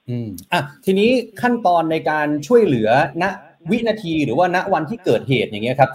[0.09, 1.11] อืมอะทีนี้
[1.43, 2.89] ขั้นตอนในการช่วยเหลือ
[3.23, 3.25] ณ
[3.71, 5.91] วินาทีหรือว่าณวันที่เกิดเหตุอย่างเงี้ยครับ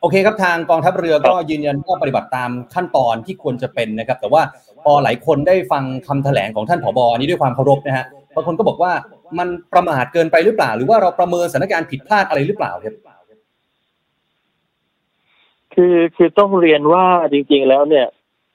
[0.00, 4.42] โอเคครับทางกองทัพเรือก็ยืนยันว่าปฏิบัติตามขั้นตอนที่ควรจะเป็นนะครับ แต่ว่า
[4.84, 8.92] พอหลายคนได้ฟังคำแถลงของท่านผบอันนี้ด้วยความเคารพนะฮะบางคนก็บอกว่า
[9.38, 12.96] มันประมาทเกินไปหรือเปล่า หรือว่าเราประเมินสถานการณ์ผิดพลาดอะไรหรือเปล่าครับ
[15.74, 18.06] คือคือต้องเรียนว่าจริง ๆ แล้วเนี่ย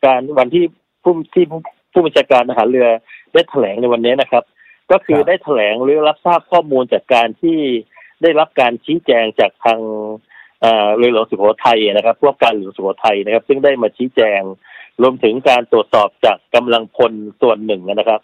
[0.05, 0.63] การวันที่
[1.03, 1.59] ผู้ที่ผู้
[1.93, 2.87] ผู้บัญชาการทหารเรือ
[3.33, 4.43] ได้แถลงในวันนี้นะครับ
[4.91, 7.59] ก็คือครับได้แถลงหรือรับทราบข้อมูลจากการที่
[8.21, 9.79] ได้รับการชี้แจงจากทาง
[10.61, 14.41] เอ่อเรือหลวงสุโขทัยนะครับพวกการเรือหลวงสุโขทัยนะครับ ซึ่งได้มาชี้แจง
[15.01, 18.21] รวมถึงการตรวจสอบจากกำลังพลส่วนหนึ่งนะครับ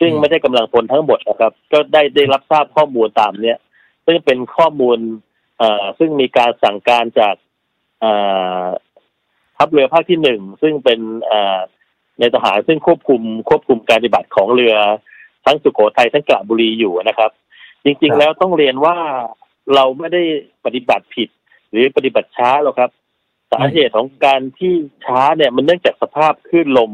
[0.00, 3.58] ซึ่งอืมไม่ใช่กำลังพลทั้งหมดนะครับ ก็ได้ได้รับทราบข้อมูลตามเนี้ย
[4.06, 4.98] ซึ่งเป็นข้อมูล
[5.58, 7.34] เอ่อซึ่งมีการสั่งการจาก
[8.00, 8.12] เอ่
[8.62, 8.66] อ
[9.56, 11.58] ทัพเรือภาคที่หนึ่งซึ่งเป็นเอ่อ
[12.20, 14.74] ในทหารซึ่งควบคุมควบคุมการปฏิบัติของเรือ
[15.44, 17.30] ทั้งสุโขทัยทั้งกระบุรีอยู่นะครับ
[17.84, 18.96] จริงครัๆบแล้วต้องเรียนว่า
[19.74, 20.22] เราไม่ได้
[20.64, 21.28] ปฏิบัติผิด
[21.70, 22.90] หรือปฏิบัติช้าหรอกครับ
[23.52, 24.72] สาเหตุของการที่
[25.04, 26.92] ช้าเนี่ยมันเนื่องจากสภาพคลื่นลม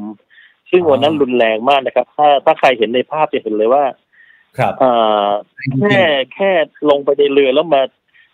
[0.70, 3.84] ซึ่งวันนั้นรุนแรงมากนะครับ ถ้าถ้าใครเห็นในภาพจะเห็นเลยว่า
[4.58, 4.90] ครับเอ่
[5.26, 5.28] อ
[5.80, 5.98] แค่
[6.34, 6.50] แค่
[6.90, 7.82] ลงไปในเรือแล้วมา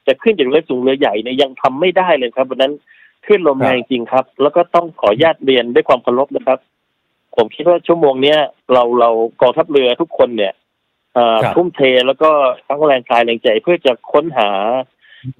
[0.06, 2.72] จะขึ้นจากเรือสูงเรือใหญ่เนี่ยยังทำไม่ได้เลยครับวันนั้น
[3.26, 6.58] ขึ้นลมแรงจริงครับ แล้วก็ต้องขออนุญาตเรียนด้วยความเคารพนะครับ
[7.36, 8.38] ผมคิดว่าชั่วโมงเนี้ย
[8.72, 10.52] เราเรากองทัพเรือทุกคนเนี่ย
[11.14, 12.30] เอ่อครับทุ่มเทแล้วก็
[12.68, 14.50] ทั้งแรงกายแรงใจเพื่อจะค้นหา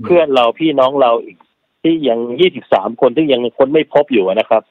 [0.04, 1.36] เพื่อนเราพี่น้องเราอีก
[1.82, 4.62] ที่ยังยี่สิบสามคนที่ยังค้นไม่พบอยู่นะครับ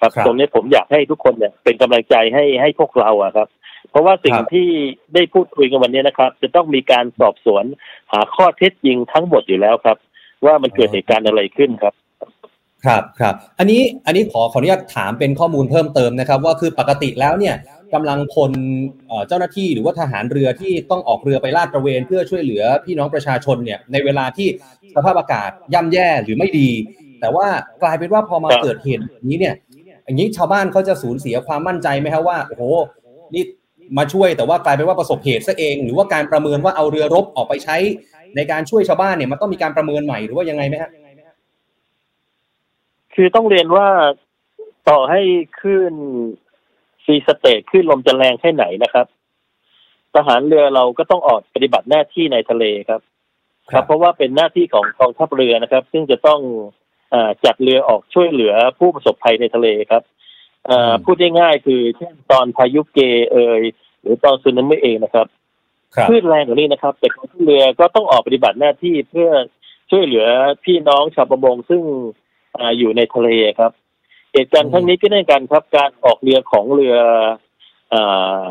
[0.00, 3.48] ครับครับตรงนี้ผมอยากให้ทุกคนเนี่ยเป็นกำลังใจให้ให้พวกเราอะครับ
[3.90, 4.68] เพราะว่าสิ่งครับที่
[5.14, 7.64] ได้พูดคุยกันวันนี้นะครับ จะต้องมีการสอบสวน
[8.12, 9.96] หาข้อเท็จจริงทั้งหมดอยู่แล้วครับ
[10.44, 11.94] ว่ามันเกิดเหตุการณ์อะไรขึ้นครับ
[12.86, 17.54] ครับครับ อันนี้อันนี้ขอขออนุญาตถามเป็นข้อมูลเพิ่มเติมนะครับ ว่าคือปกติแล้วเนี่ย
[17.94, 18.52] กำลังพล
[19.08, 24.48] เอ่อเจ้าหน้าที่หรือว่าทหารเรือที่ต้องออกเรือไปลาดตระเวนเพื่อช่วยเหลือพี่น้องประชาชนเนี่ยในเวลาที่
[24.94, 26.70] สภาพอากาศย่ำแย่หรือไม่ดี
[27.20, 27.46] แต่ว่า
[27.82, 29.54] กลายเป็นว่าพอมาครับเกิดเหตุแบบนี้เนี่ย
[30.04, 32.62] อย่างนี้ชาวบ้านเขาจะสูญเสียความมั่นใจไหมครับว่าโอ้โห
[33.34, 33.44] นี่
[33.98, 37.76] มาช่วยแต่ว่ากลายเป็นว่าประสบเหตุซะเอง หรือว่าการประเมินว่าเอาเรือรบออกไปใช้
[38.36, 40.90] ในการช่วยชาวบ้านเนี่ยมันต้องมีการประเมินใหม่หรือว่ายังไงไหมฮะ
[43.14, 43.88] คือต้องเรียนว่า
[44.88, 45.20] ต่อให้
[45.60, 45.92] ขึ้น
[47.04, 49.06] ซีสเตทขึ้นลมจะแรงแค่ไหนนะครับ
[50.14, 53.00] ทหารเรือเราก็ต้องออกปฏิบัติหน้าที่ในทะเลครับ
[53.72, 56.89] ครับ เพราะว่าเป็นหน้าที่ของกองทัพเรือนะครับ ซึ่งจะต้องอา
[57.44, 60.02] จัดเรือออกช่วยเหลือผู้ประสบภัยในทะเลครับ
[60.70, 62.98] อ่าอืมพูดง่ายๆคือเช่นตอนพายุเก
[63.32, 63.62] เอย
[64.00, 65.26] หรือตอนสึนามิเองนะครับ
[65.96, 69.30] ครับคลื่นแรงกว่านี้นะครับ แต่กองทัพเรือก็ต้องออกปฏิบัติหน้าที่เพื่อ
[69.90, 70.26] ช่วยเหลือ
[70.64, 71.82] พี่น้องชาวประมงซึ่ง
[72.58, 73.72] อาอยู่ในทะเลครับ
[74.32, 76.96] เหตุการณ์ครั้งนี้ก็เนื่องกันครับ การออกเรือของเรือ
[77.92, 77.96] อ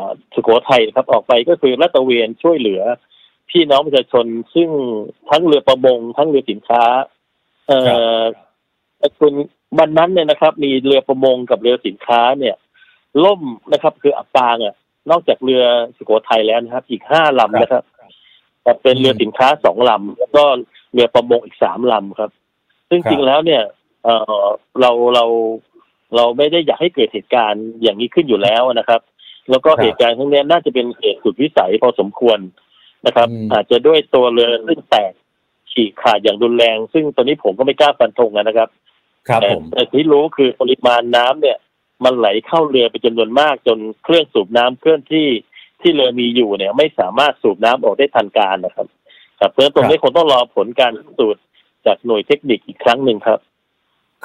[0.34, 2.82] สุโขทัยนะครับ ออกไปก็คือลาดตระเวนช่วยเหลือ
[3.50, 4.68] พี่น้องประชาชนซึ่ง
[5.30, 6.82] ทั้งเรือประมง ทั้งเรือสินค้า
[7.66, 7.94] เอ่อแต่
[9.18, 9.32] คุณ
[9.78, 12.56] วันนั้นเนี่ยนะครับ มีเรือประมงกับเรือสินค้าเนี่ย
[13.24, 14.74] ล่มนะครับ คืออับปางอะ
[15.10, 15.62] นอกจากเรือ
[15.96, 17.84] สุโขทัยแล้วนะครับ อีกห้าลำนะครับ
[18.62, 20.44] แต่เป็นเรือสินค้าสองลำแล้วก็
[20.92, 22.30] เรือประมงอีกสามลำครับ
[22.90, 23.62] ซึ่งครับจริงแล้วเนี่ย
[24.04, 24.44] เอ่อ
[24.80, 25.24] เราเรา
[26.16, 29.00] เราไม่ได้อยากให้เกิดเหตุการณ์อย่างนี้ขึ้นอยู่แล้วนะครับ
[29.50, 32.38] แล้วก็ครับเหตุการณ์ครั้งนี้น่าจะเป็นเหตุสุดวิสัยพอสมควร
[33.06, 35.12] นะครับอืมอาจจะด้วยตัวเรือซึ่งแตก
[35.72, 38.68] ฉีกขาดอย่างรุนแรง ซึ่งตอนนี้ผมก็ไม่กล้าฟันธงนะครับ
[39.28, 41.58] ครับผมแต่ที่รู้คือปริมาณน้ำเนี่ย
[42.04, 45.28] มันไหลเข้าเรือไปจำนวนมากจนเครื่องสูบน้ำเคลื่อนที่
[45.80, 48.86] ที่เรือมีอยู่เนี่ย ไม่สามารถสูบน้ำออกได้ทันการนะครับ
[49.40, 51.42] ครับเพราะฉะนั้นตรงนี้คงต้องรอผลการพิสูจน์
[51.86, 53.38] จากหน่วยเทคนิคอีกครั้งหนึ่งครับ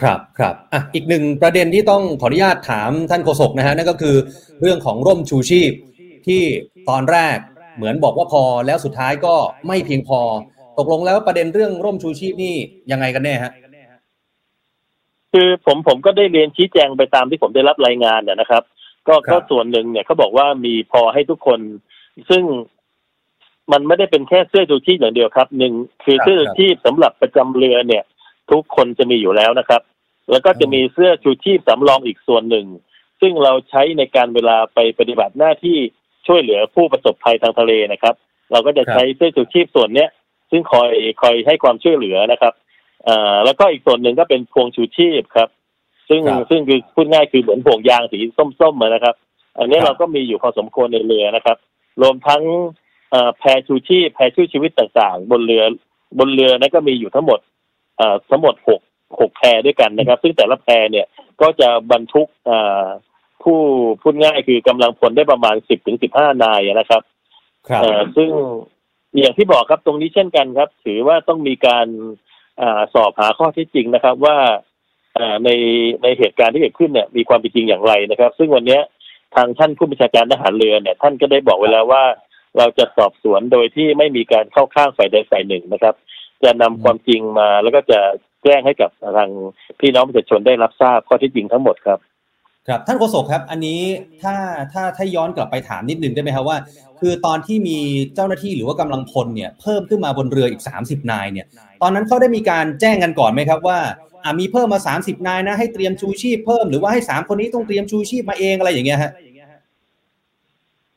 [0.02, 4.16] ครับครับอะอีกหนึ่งประเด็นที่ต้องขออนุญาตถามท่านโฆษกนะฮะนั่นก็คือ
[4.62, 5.72] เรื่องของร่มชูชีพ
[6.28, 6.42] ที่
[6.90, 7.38] ตอนแรก
[7.76, 9.36] เหมือนบอกว่าพอแล้วสุดท้ายก็
[9.68, 10.22] ไม่เพียงพอ
[10.78, 12.56] ตกลงแล้วประเด็นเรื่องร่มชูชีพนี่
[12.92, 13.52] ยังไงกันแน่ฮะ
[15.38, 18.64] คือผมผมก็ได้เรียนชี้แจงไปตามที่ผมได้รับรายงานเนี่ยนะครับ
[19.08, 21.60] ก็ก็ส่วนหนึ่งเนี่ยเขาบอกว่ามีพอให้ทุกคน
[22.30, 22.44] ซึ่ง
[23.72, 28.04] มันไม่ได้เป็นแค่เสื้อชูชีพอย่างเดียวครับหนึ่งคือเสื้อชูชีพสำหรับประจำเรือเนี่ย
[28.52, 29.82] ทุกคนจะมีอยู่แล้วนะครับ
[30.32, 32.66] แล้วก็จะมีเสื้อชูชีพสำรองอีกส่วนหนึ่ง
[33.22, 35.78] ซึ่งเราใช้ในการเวลาไปปฏิบัติหน้าที่
[36.28, 38.16] ช่วยเหลือผู้ประสบภัยทางทะเลนะครับ
[38.52, 40.10] เราก็จะใช้เสื้อชูชีพส่วนเนี้ย
[40.52, 40.90] ซึ่งคอย
[41.22, 42.54] คอยให้ความช่วยเหลือนะครับ
[43.08, 45.50] อ่าแล้วก็อีกส่วนหนึ่งก็เป็นพวงชูชีพครับ
[46.10, 49.16] ซึ่งครับซึ่งคือพูดง่ายคือเหมือนพวงยางสีส้มๆอะนะครับ
[49.58, 51.58] อันนี้ครับเราก็มีอยู่พอสมควรในเรือนะครับ
[52.02, 52.42] รวมทั้ง
[53.12, 55.64] เอ่อแพชูชีพแพช่วยชีวิตต่างๆ บนเรือ
[56.20, 57.40] บนเรือนั้นก็มีอยู่ทั้งหมด
[57.98, 58.82] เอ่อทั้งหมดหก
[59.20, 61.06] หกแพด้วยกันนะครับ ซึ่งแต่ละแพเนี่ย
[61.42, 62.86] ก็จะบรรทุกเอ่อ
[63.44, 63.60] ผู้
[64.02, 67.02] พูดง่ายคือกำลังพลได้ประมาณสิบถึงสิบห้านายอะนะครับ
[67.70, 68.30] ครับเอ่อซึ่ง
[69.18, 72.25] อย่างที่บอกครับตรงนี้เช่นกันครับ ถือว่าต้องมีการอา
[72.94, 74.38] สอบหาข้อเท็จจริงนะครับว่า
[75.18, 75.50] อ่าใน
[76.04, 78.80] ในเหตุการณ์ที่เกิดขึ้นเนี่ยมีความเป็นจริงอย่างไรนะครับ ซึ่งวันนี้
[79.36, 82.04] ทางท่านผู้บัญชาการทหารเรือเนี่ย ท่านก็ได้บอกไว้แล้วว่า
[82.58, 85.96] เราจะสอบสวนโดยที่ไม่มีการเข้าข้างฝ่ายใดฝ่ายหนึ่งนะครับ
[86.44, 88.00] จะนำความจริงมาแล้วก็จะ
[88.44, 89.30] แจ้งให้กับทาง
[89.80, 92.00] พี่น้องประชาชนได้รับทราบข้อเที่จริงทั้งหมดครับ
[92.68, 93.82] ครับท่านโฆษกครับ อันนี้
[94.24, 94.36] ถ้า
[94.74, 96.58] ถ้าถ้าย้อนกลับไปถามนิดนึงได้ไหมครับว่า
[97.00, 97.78] คือตอนที่มี
[98.16, 101.48] เจ้าหน้าที่หรือว่ากำลังพลเนี่ยเพิ่มขึ้นมาบนเรืออีก 30 นายเนี่ย
[101.82, 103.80] ตอนนั้นเขาได้มีการแจ้งกันก่อนไหมครับว่า
[104.24, 109.12] อ่ามีเพิ่มมา 30 นายนะให้เตรียมชูชีพเพิ่มหรือว่าให้สามคนนี้ต้องเตรียมชูชีพมาเองอะไรอย่างเงี้ยฮะ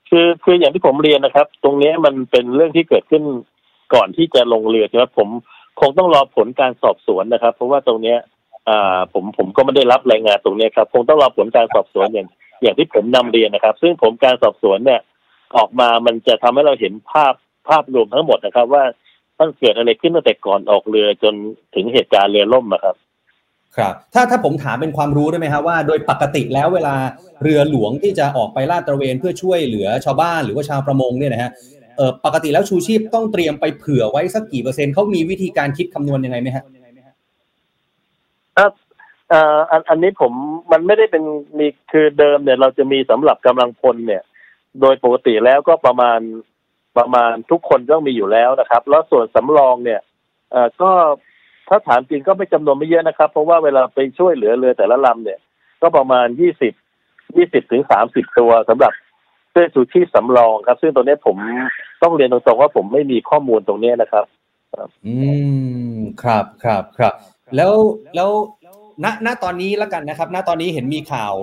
[0.08, 3.22] คือคืออย่างที่ผมเรียนนะครับ ตรงนี้มันเป็นเรื่องที่เกิดขึ้น
[3.94, 5.28] ก่อนที่จะลงเรือใช่ไหมผม
[5.80, 8.18] คงต้องรอผลการสอบสวนนะครับ เพราะว่าตรงเนี้ย
[9.12, 12.28] ผมผมก็ไม่ได้รับรายงานตรงเนี้ยครับ คงต้องรอผลการสอบสวนอย่าง
[12.62, 15.00] อย่างที่ผมนำเรียนนะครับ ซึ่งผมการสอบสวนเนี่ย
[15.56, 17.34] ออกมามันจะทำให้เราเห็นภาพ
[17.68, 18.84] ภาพรวมทั้งหมดนะครับ ว่า
[19.38, 21.34] มันเกิดอะไรขึ้นตั้งแต่ก่อนออกเรือจน
[21.74, 22.96] ถึงเหตุการณ์เรือล่มนะครับ
[23.76, 26.94] ครับ ถ้าถ้าผมถามเป็นความรู้ได้ไหมครับว่าโดยปกติแล้วเวลา
[27.42, 31.50] เรือหลวงที่จะออกไปลาดตระเวนเพื่อช่วยเหลือชาวบ้านหรือว่าชาวประมงเนี่ยนะฮะ
[31.96, 36.64] เออปกติแล้วชูชีพต้องเตรียมไปเผื่อไว้สักกี่เปอร์เซ็นต์เขามีวิธีการคิดคำนวณยังไงไหมฮะ
[38.58, 38.72] ครับ
[39.30, 40.32] เอ่ออันอันนี้ผม
[40.72, 41.24] มันไม่ได้เป็น
[41.58, 44.22] มีคือเดิมเนี่ย เราจะมีสำหรับกำลังพลเนี่ย
[44.80, 46.20] โดยปกติแล้วก็ประมาณ
[46.98, 50.00] ประมาณทุกคนต้องมีอยู่แล้วนะครับ แล้วส่วนสำรองเนี่ย
[50.50, 50.90] เอ่อก็
[51.68, 55.38] ถ้าถามจริงก็ไม่จำนวนไม่เยอะนะครับ เพราะว่าเวลาไปช่วยเหลือเรือแต่ละลำเนี่ย
[55.82, 56.72] ก็ประมาณยี่สิบ
[57.36, 58.92] ยี่สิบถึงสามสิบตัวสำหรับ
[59.50, 61.36] เสื้อชูชีพสำรองครับ ซึ่งตรงนี้ผม
[62.02, 64.24] ต้องเรียนตรงๆว่าผมไม่มีข้อมูลตรงนี้นะครับ
[65.06, 65.14] อื
[65.94, 67.14] มครับครับครับ
[67.56, 67.72] แล้ว
[68.16, 68.30] แล้ว
[69.04, 71.34] ณณตอนนี้แล้วกันนะครับ ณตอนนี้เห็นมีข่าว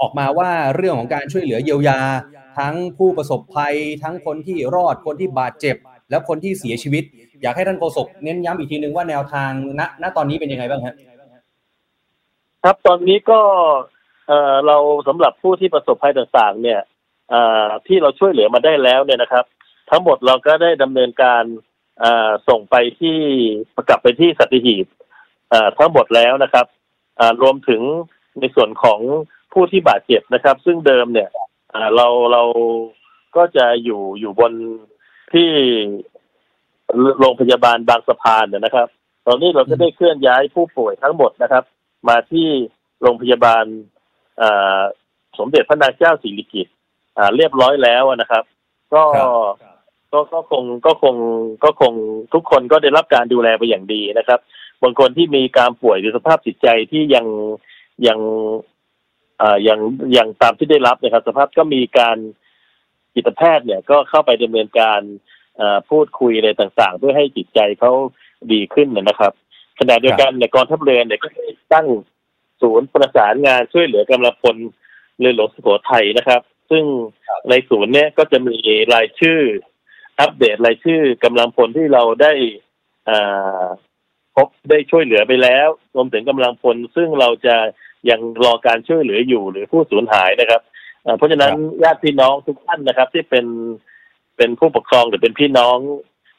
[0.00, 1.98] ออกมาว่าเรื่องของการช่วยเหลือเยียวยา
[2.58, 5.76] ทั้งผู้ประสบภัย ทั้งคนที่รอดคนที่บาดเจ็บ
[6.10, 7.04] แล้วคนที่เสียชีวิต
[7.42, 10.94] อยากให้ท่านโฆษกเน้นย้ำอีกทีนึงว่าแนวทางณณตอนนี้เป็นยังไงบ้างฮะ
[12.64, 13.40] ครับตอนนี้ก็
[14.28, 14.76] เอ่อเรา
[15.08, 16.80] สำหรับผู้ที่ประสบภัยต่างๆ เนี่ย
[17.30, 19.44] เอ่อที่เราช่วยเหลือมาได้แล้วเนี่ยนะครับ
[19.90, 21.44] ทั้งหมดเราก็ได้ดำเนินการ
[22.00, 23.18] เอ่อส่งไปที่
[23.88, 24.86] กลับไปที่สัตหีบ
[25.78, 26.66] ทั้งหมดแล้วนะครับ
[27.16, 27.80] เอ่อรวมถึง
[28.40, 29.00] ในส่วนของ
[29.52, 31.28] ผู้ที่บาดเจ็บนะครับ ซึ่งเดิมเนี่ย
[31.70, 32.42] เอ่อเราเรา
[33.36, 34.52] ก็จะอยู่อยู่บน
[35.32, 35.50] ที่
[37.20, 38.88] โรงพยาบาลบางสะพานเนยนะครับ
[39.26, 41.64] ตอนนี้เราก็ได้เคลื่อนย้ายผู้ป่วยทั้งหมดนะครับ
[42.08, 42.48] มาที่
[43.02, 43.64] โรงพยาบาล
[44.40, 44.82] อ่า
[45.38, 46.74] สมเด็จพระนางเจ้าสิริกิติ์
[47.18, 48.44] อ่าเรียบร้อยแล้วนะครับ
[48.94, 49.18] ก็ค
[49.66, 49.76] รับ
[50.12, 51.16] ก็ก็คงก็คง
[51.64, 51.92] ก็คง
[52.34, 54.40] ทุกคนก็ได้รับการดูแลไปอย่างดีนะครับ
[54.84, 57.26] บางคนที่มีการป่วยหรือสภาพจิตใจที่ยัง
[58.06, 58.18] ยัง
[59.40, 59.78] อ่ายัง
[60.16, 62.16] ยังตามที่ได้รับนะครับ สภาพก็มีการ
[63.14, 65.00] จิตแพทย์เนี่ยก็เข้าไปดำเนินการ
[65.60, 67.92] อ่าพูดคุยอะไรต่างๆ เพื่อให้จิตใจเขา
[68.52, 69.32] ดีขึ้นนะครับ
[69.78, 71.86] ขณะเดียวกันในยกองทัพเรือเนี่ยก็ได้ตั้ง
[72.62, 74.56] ศูนย์ประสานงานช่วยเหลือกำลังพล
[75.18, 76.84] เรือหลวงสุโขทัยนะครับ ซึ่ง
[77.50, 78.56] ในศูนย์เนี่ยก็จะมี
[78.94, 79.40] รายชื่อ
[80.20, 82.32] อัปเดตรายชื่อกำลังพลที่เราได้
[83.08, 83.64] อ่า
[84.36, 87.56] พบได้ช่วยเหลือไปแล้วรวมถึงกำลังพลซึ่งเราจะ
[88.10, 90.60] ยังรอการช่วยเหลืออยู่หรือผู้สูญหายนะครับ
[91.06, 93.46] อ่าเพราะฉะนั้นญาติพี่น้องทุกท่านนะครับ ที่เป็น
[94.36, 95.76] เป็นผู้ปกครองหรือเป็นพี่น้อง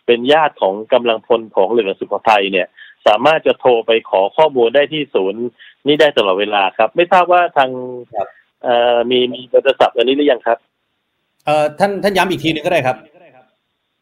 [0.05, 2.67] เป็นญาติของกำลังพลของเรือหลวงสุโขทัยเนี่ย
[3.07, 5.43] สามารถจะโทรไปขอข้อมูลได้ที่ศูนย์
[5.87, 7.69] นี่ได้ตลอดเวลาครับ ไม่ทราบว่าทาง
[8.13, 8.27] ครับ
[8.63, 10.57] เอ่อมีมีเบอร์โทรศัพท์อันนี้หรือยังครับ
[11.45, 12.97] เอ่อท่านท่านย้ำอีกทีหนึ่งก็ได้ครับ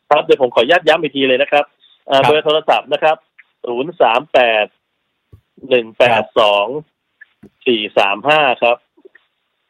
[0.10, 1.66] ครับเดี๋ยวผมขออนุญาตย้ำอีกทีเลยนะครับ
[2.08, 3.16] เอ่อครับเบอร์โทรศัพท์นะครับ
[3.66, 4.66] ศูนย์สามแปด
[5.70, 6.68] หนึ่งแปดสอง
[7.68, 8.78] สี่สามห้าครับ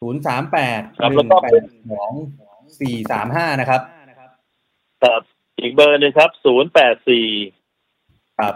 [0.00, 2.12] ศูนย์สามแปดครับหแล้นึ่วงก็แปดสอง
[2.80, 3.80] สี่สามห้านะครับ
[5.02, 5.20] ครับ
[5.60, 7.28] อีกเบอร์หนึ่งครับศูนย์แปดสี่
[8.38, 8.54] ครับ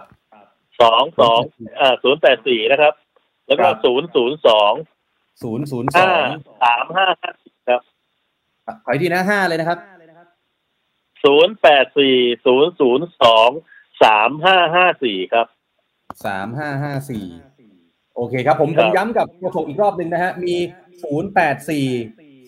[0.80, 1.40] สองสอง
[1.80, 2.94] อ่าศูนย์แปดสี่นะครับ
[3.46, 4.72] แล้วก็ครับศูนย์ศูนย์สอง
[5.42, 6.26] ศูนย์ศูนย์สอห้าง
[6.64, 7.30] สามห้าห้า
[7.68, 7.80] ครับ
[8.84, 9.78] ขออีกทีนะห้าเลยนะครับ
[11.24, 13.50] ศูนย์แปดสี่ศูนย์ศูนย์สอง
[14.02, 15.46] สามห้าห้าสี่ครับ
[16.24, 17.26] สามห้าห้าสี่
[18.16, 20.54] โอเคครับ ผมคผรับมย้ำกับโฆษกอีกรอบหนึ่งนะฮะ มี
[21.02, 21.86] ศูนย์แปดสี่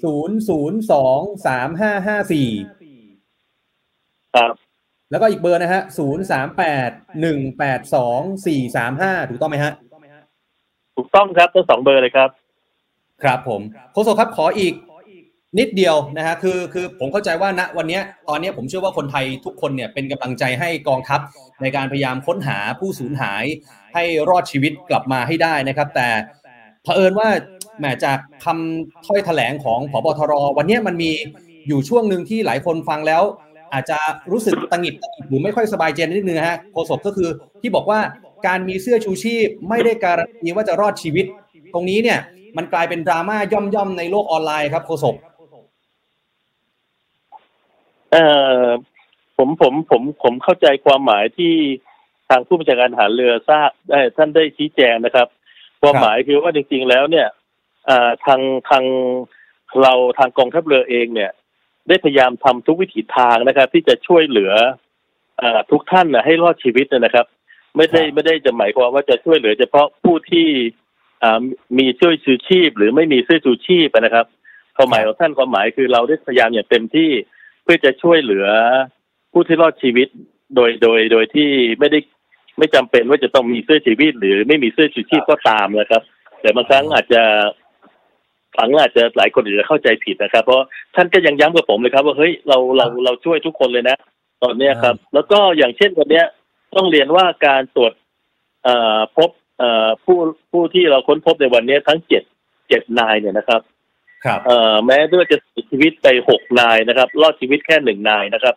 [0.05, 2.49] ศูนย์ศูนย์สองสามห้าห้าสี่
[4.37, 4.53] ครับ
[5.11, 9.73] แล้วก็อีกเบอร์นะฮะศูนย์สามแปดหนึ่งแปดสองสี่สามห้าถูกต้องไหมฮะ
[10.97, 12.31] ถูกต้องครับทั้งสองเบอร์เลยครับ
[13.23, 13.61] ครับผม
[13.93, 14.75] โฆษกครับขออีก
[15.59, 21.21] นิดเดียวนะฮะคือคือผมเข้าใจว่าณวันนี้ตอนนี้ผมเชื่อว่าคนไทยทุกคนเนี่ยเป็นกำลังใจให้กองทัพ
[21.63, 23.45] ในการพยายามค้นหาผู้สูญหาย
[23.95, 26.09] ให้รอดชีวิตกลับมาให้ได้นะครับ แต่
[26.83, 27.29] เผอิญว่า
[27.79, 31.11] แหมจากคำถ้อยแถลงของผบทร วันนี้มันมี
[31.69, 33.23] อยู่ช่วงหนึ่งที่หลายคนฟังแล้ว
[33.73, 33.99] อาจจะ
[34.33, 37.29] รู้สึกตังหิดตังหงิดหรือไม่ค่อยสบายใจนิดนึงฮะโฆษกก็คือ
[37.61, 38.01] ที่บอกว่า
[38.47, 41.27] การมีเสื้อชูชีพไม่ได้การันตีว่าจะรอดชีวิต
[41.75, 42.19] ตรงนี้เนี่ย
[42.57, 45.15] มันกลายเป็นดราม่าย่อมๆในโลกออนไลน์ครับโฆษก
[48.13, 48.25] เอ่
[48.65, 48.67] อ
[49.37, 51.55] ผมผมผมผมเข้าใจความหมายที่
[52.29, 55.29] ทางผู้บัญชาการทหารเรือทราบได้ท่านได้ชี้แจงนะครับ
[55.81, 57.29] ความหมายคือว่าจริงๆแล้วเนี่ย
[57.89, 58.85] อ่าทางทาง
[59.83, 61.31] เราทางกองทัพเรือเองเนี่ย
[61.89, 64.53] ได้พยายามทำทุกวิถีทางนะครับ ที่จะช่วยเหลือ
[65.43, 67.27] อ่าทุกท่านนะให้รอดชีวิตนะครับ
[67.77, 70.49] ไม่ได้ไม่ได้จะหมายความว่าจะช่วยเหลือ เฉพาะผู้ที่
[71.23, 71.43] อ่า
[71.79, 74.27] มีเสื้อชูชีพ หรือไม่มีเสื้อชูชีพนะครับ
[74.77, 78.47] ความหมายของท่านความหมายคือเราได้พยายามอย่างเต็มที่เพื่อจะช่วยเหลือ
[79.33, 80.09] ผู้ที่รอดชีวิต
[80.57, 81.99] โดยโดยโดยที่ไม่ได้
[82.59, 86.03] ไม่จำเป็นว่าจะต้องมีเสื้อชีวิต หรือไม่มีเสื้อชูชีพก็ตามนะครับ
[86.41, 87.23] แต่บางครั้งอาจจะ
[88.57, 93.97] ฝังอาจจะหลายคนอาจจะเข้าใจผิดนะครับ เพราะท่านก็ยังย้ำกับผมเลยครับ ว่าเฮ้ยเราเราเราช่วยทุกคนเลยนะ
[94.43, 96.27] ตอนเนี้ยครับ แล้วก็อย่างเช่นวันเนี้ย
[96.77, 97.93] ต้องเรียนว่าการตรวจ
[98.65, 100.19] เอ่อพบเอ่อผู้
[100.51, 102.23] ผู้ที่เราค้นพบในวันเนี้ยทั้งเจ็ด
[102.69, 103.61] เจ็ดนายเนี่ยนะครับ
[104.47, 108.55] เอ่อแม้ด้วยจะเสียชีวิตไปหกนายนะครับ รอดชีวิตแค่หนึ่งนายนะครับ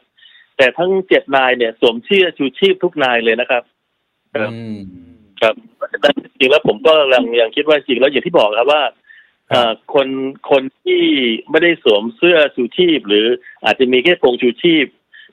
[0.57, 3.63] แต่ทั้งเจ็ดนายเนี่ยสวมเชื่อชูชีพทุกนายเลยนะครับ
[4.35, 4.77] ครับอืม
[5.41, 5.55] ครับ
[6.01, 8.83] แต่จริงๆแล้วผมก็ยังยังคิดว่าจริงแล้วอย่างที่บอกครับว่า
[9.49, 10.07] เอ่อคน
[10.51, 11.03] คนที่
[11.49, 13.25] ไม่ได้สวมเสื้อชูชีพ หรือ
[13.65, 14.85] อาจจะมีแค่โปรงชูชีพ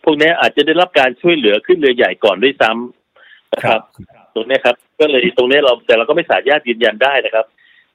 [0.04, 3.80] พวกนี้อาจจะได้รับการช่วยเหลือขึ้นเรือใหญ่ก่อนด้วยซ้ำนะครับ
[4.34, 7.46] ตรงเนี้ยครับ ก็เลยตรงเนี้ยเราแต่เราก็ไม่สามารถยืนยันได้นะครับ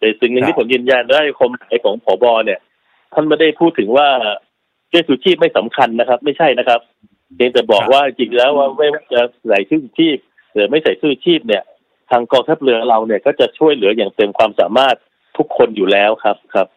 [0.06, 2.60] แต่สิ่งหนึ่งครับที่ผมยืนยันได้ความหมายของผบเนี่ย
[3.14, 4.08] ท่านไม่ได้พูดถึงว่า
[4.90, 6.80] เสื้อชูชีพไม่สำคัญนะครับ ไม่ใช่นะครับ
[7.36, 10.18] เพียงแต่บอกว่าจริงแล้วว่าไม่ว่าจะใส่ชื่อชูชีพ
[10.54, 11.64] หรือไม่ใส่ชื่อชีพเนี่ย
[12.12, 14.96] ทางกองทัพเรือเราเนี่ยก็จะช่วยเหลืออย่างเต็มความสามารถ
[15.38, 16.68] ทุกคนอยู่แล้วครับครับ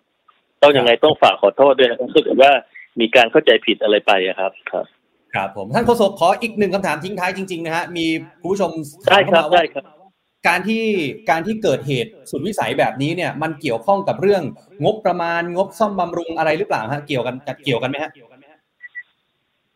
[0.63, 2.53] ต้องยังไงต้องฝากขอโทษด้วยนะครับถ้าเกิดว่า
[3.01, 4.87] มีการเข้าใจผิดอะไรไปอะครับ ครับ
[5.35, 8.07] ครับผมท่านโฆษกขออีกหนึ่งคำถามทิ้งท้ายจริงๆนะฮะมี
[8.41, 8.71] คุณผู้ชม
[9.11, 9.85] ได้ครับถามเข้ามาว่าได้ครับ
[10.47, 10.85] การที่
[11.31, 14.43] การที่เกิดเหตุสุดวิสัยแบบนี้เนี่ยมันเกี่ยวข้องกับเรื่อง
[14.85, 18.11] งบประมาณงบซ่อมบำรุงอะไรหรือเปล่าฮะเกี่ยวกันเกี่ยวกันไหมฮะ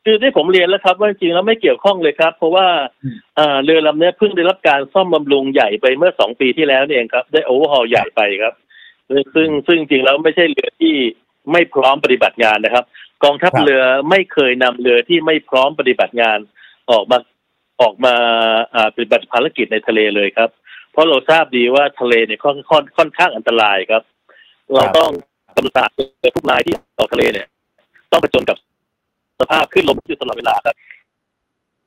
[0.05, 2.67] คือที่ผมเรียนแล้วครับ ว่าจริงๆแล้วไม่เกี่ยวข้องเลยครับ เพราะว่า
[3.05, 8.55] อืมเอ่อเรือลำเนี้ยเพิ่งได้รับการซ่อมบำรุงใหญ่ไปเมื่อสองปีที่แล้วนี่เองครับ ได้โอเวอร์ฮอลใหญ่ไปครับ
[9.35, 10.95] ซึ่งซึ่งจริงๆแล้วไม่ใช่เรือที่
[11.53, 12.85] ไม่พร้อมปฏิบัติงานนะครับ
[13.25, 16.39] กองทัพครับเรือไม่เคยนำเรือที่ไม่พร้อมปฏิบัติงาน
[16.91, 17.19] ออกมา
[17.83, 18.15] ออกมา
[18.75, 20.51] อ่าปฏิบัติภารกิจในทะเลเลยครับ
[20.93, 24.03] เพราะเราทราบดีว่าทะเลเนี่ยค่อนค่อนค่อนข้างอันตรายครับ
[24.75, 25.11] เราต้อง
[25.57, 27.47] กำลังเรือทุกนายที่ออกทะเลเนี่ย
[28.13, 28.57] ต้องประจนกับ
[29.41, 30.77] สภาพขึ้นลมอยู่ตลอดเวลาครับ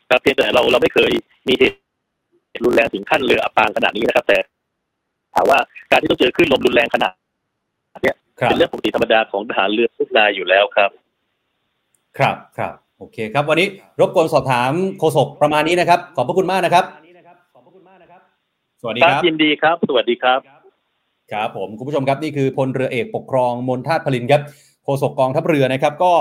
[0.09, 1.11] ครับเพียงแต่เราเราไม่เคย
[1.47, 1.77] มีเหตุ
[2.65, 4.37] รุนแรงถึงขั้นเรืออับปางขนาดนี้นะครับ แต่
[5.33, 5.59] ถามว่า
[5.91, 7.13] การที่ต้องเจอคลื่นลมรุนแรงขนาด
[8.03, 10.91] เนี้ยครับเป็นเรื่องปกติธรรมดาของทหารเรือทุกนายอยู่แล้วครับ
[12.19, 13.67] ครับครับ โอเคครับ วันนี้
[13.99, 16.85] รบกวนสอบถามโฆษกประมาณนี้นะครับ ขอบพระคุณมากนะครับ
[18.81, 20.39] สวัสดีคครัรับบยินดีครับ สวัสดีครับ
[21.31, 24.41] ครับผมคุณผู้ชมครับนี่คือพลเรือเอกปกครองมนทาตพลินครับ
[24.83, 26.13] โฆษกกองทัพเรือนะครับ ก็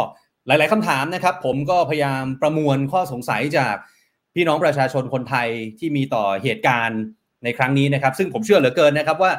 [0.46, 3.74] หลาย ๆคำถามนะครับ ผมก็พยายามประมวลข้อสงสัยจาก
[4.34, 5.48] พี่น้องประชาชนคนไทย
[5.78, 7.00] ที่มีต่อเหตุการณ์
[7.44, 9.32] ในครั้งนี้นะครับ ซึ่งผมเชื่อเหลือเกินนะครับว่า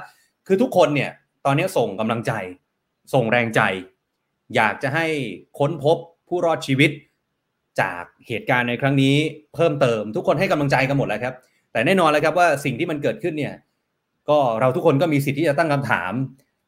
[0.47, 1.11] คือทุกคนเนี่ย
[1.45, 2.31] ตอนนี้ส่งกำลังใจ
[3.13, 3.61] ส่งแรงใจ
[4.55, 5.05] อยากจะให้
[5.59, 5.97] ค้นพบ
[6.29, 6.91] ผู้รอดชีวิต
[7.82, 9.15] จากเหตุการณ์ในครั้งนี้
[9.55, 11.34] เพิ่มเติม ทุกคนให้กำลังใจกันหมดแล้วครับ
[11.71, 13.53] แต่แน่นอนแล้วครับว่าสิ่งที่มันเกิดขึ้นเนี่ย
[14.30, 16.11] ก็เราทุกคนก็มีสิทธิ์ที่จะตั้งคำถาม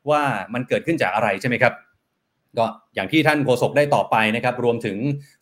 [0.09, 0.21] ว่า
[0.53, 1.73] มันเกิดขึ้นจากอะไรใช่ไหมครับ
[2.57, 4.97] ก็อย่างที่ท่านโฆษกได้ตอบไปนะครับ รวมถึง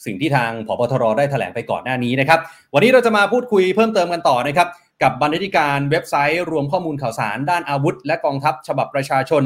[0.05, 2.39] สิ่งที่ทางผบทรได้แถลงไปก่อนหน้านี้นะครับ
[2.73, 4.67] วันนี้เราจะมาพูดคุยเพิ่มเติมกันต่อนะครับ
[5.03, 9.43] กับบรรณาธิการเว็บไซต์ รวมข้อมูลข่าวสาร ด้านอาวุธ และกองทัพ ฉบับประชาชน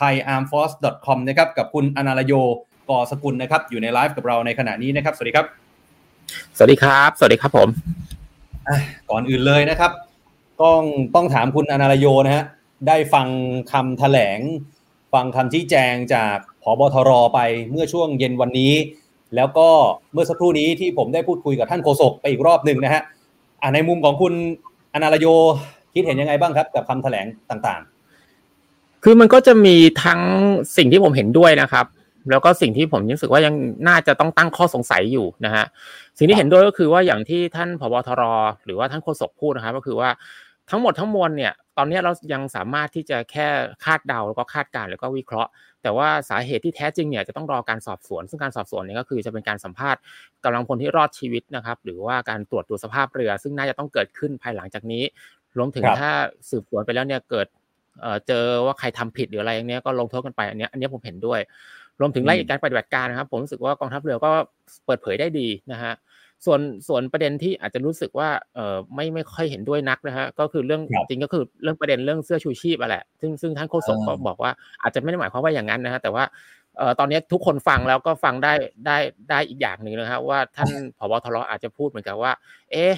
[0.00, 2.32] thaiarmforce.com นะครับ กับคุณอนาลโย
[2.90, 5.46] กอสกุลนะครับ อยู่ในไลฟ์กับเราในขณะนี้นะครับ สวัสดีครับ
[6.56, 7.68] สวัสดีครับ สวัสดีครับผม
[9.10, 9.92] ก่อนอื่นเลยนะครับ
[10.62, 10.80] ต้อง
[11.14, 12.44] ต้องถามคุณอนาลโยนะฮะ
[12.88, 13.28] ได้ฟัง
[13.72, 14.38] คำแถลง
[15.14, 17.38] ฟังคำชี้แจงจากผบทรไป
[17.70, 18.72] เมื่อช่วงเย็นวันนี้
[19.36, 19.68] แล้วก็
[20.12, 23.02] เมื่อสักครู่นี้ที่ผมได้พูดคุยกับท่านโฆษกไปอีกรอบหนึ่งนะฮะ
[23.60, 24.34] อ่าในมุมของคุณ
[24.94, 25.26] อนาลโย
[25.94, 30.20] คิดเห็นยังไงบ้างครับ กับคำแถลงต่างๆ คือมันก็จะมีทั้ง
[30.76, 31.86] สิ่งที่ผมเห็นด้วยนะครับ
[32.30, 33.54] แล้วก็สิ่งที่ผมรู้สึกว่ายัง
[33.88, 35.64] น่าจะต้องตั้งข้อสงสัยอยู่นะฮะ
[36.18, 38.22] สิ่งที่เห็นด้วยก็คือว่าอย่างที่ท่านผบทร
[38.64, 40.10] หรือว่าท่านโฆษกพูดนะครับก็คือว่า
[40.70, 43.46] ทั้งหมดทั้งมวลเนี่ย ตอนนี้เรายังสามารถที่จะแค่
[43.84, 45.50] คาดเดาแล้วก็คาดการแล้วก็วิเคราะห์
[45.82, 50.00] แต่ว่าสาเหตุที่แท้จริงเนี่ยจะต้องรอการสอบสวน ซึ่งการสอบสวนเนี่ยก็คือจะเป็นการสัมภาษณ์
[50.44, 55.04] กำลังพลที่รอดชีวิตนะครับ หรือว่าการตรวจดูสภาพเรือ ซึ่งน่าจะต้องเกิดขึ้นภายหลังจากนี้
[55.56, 56.10] รวมถึงถ้า
[56.50, 57.46] สืบสวนไปแล้วเนี่ยเกิด
[58.26, 61.40] เจอว่าใครทำผิดหรืออะไรอย่างเนี้ยก็ลงโทษกันไปอันนี้อันนี้ผมเห็นด้วย
[62.00, 64.30] รวมถึงรายละเอียดการปฏิบัติการนะครับ ผมรู้สึกว่ากองทัพเรือก็
[64.86, 65.92] เปิดเผยได้ดีนะฮะ
[66.46, 74.50] ส่วนส่วนประเด็นที่อาจจะรู้สึกว่าเออไม่ไม่ค่อยเห็นด้วยนักนะฮะก็คือเรื่องจริงก็คือเรื่องประเด็นเรื่องเสื้อชูชีพอะแหละซึ่งซึ่งท่านโฆษกก็บอกว่า
[74.82, 76.24] อาจจะไม่ได้หมายความว่าอย่างนั้นนะฮะแต่ว่า
[76.76, 78.52] เอ่อตอนนี้ทุกคนฟังแล้วก็ฟังได้
[78.86, 78.96] ได้
[79.30, 82.32] ได้อีกอย่างหนึ่งนะครับว่าท่านผบทรอาจจะพูดเหมือนกับว่า
[82.72, 82.92] เอ๊ะ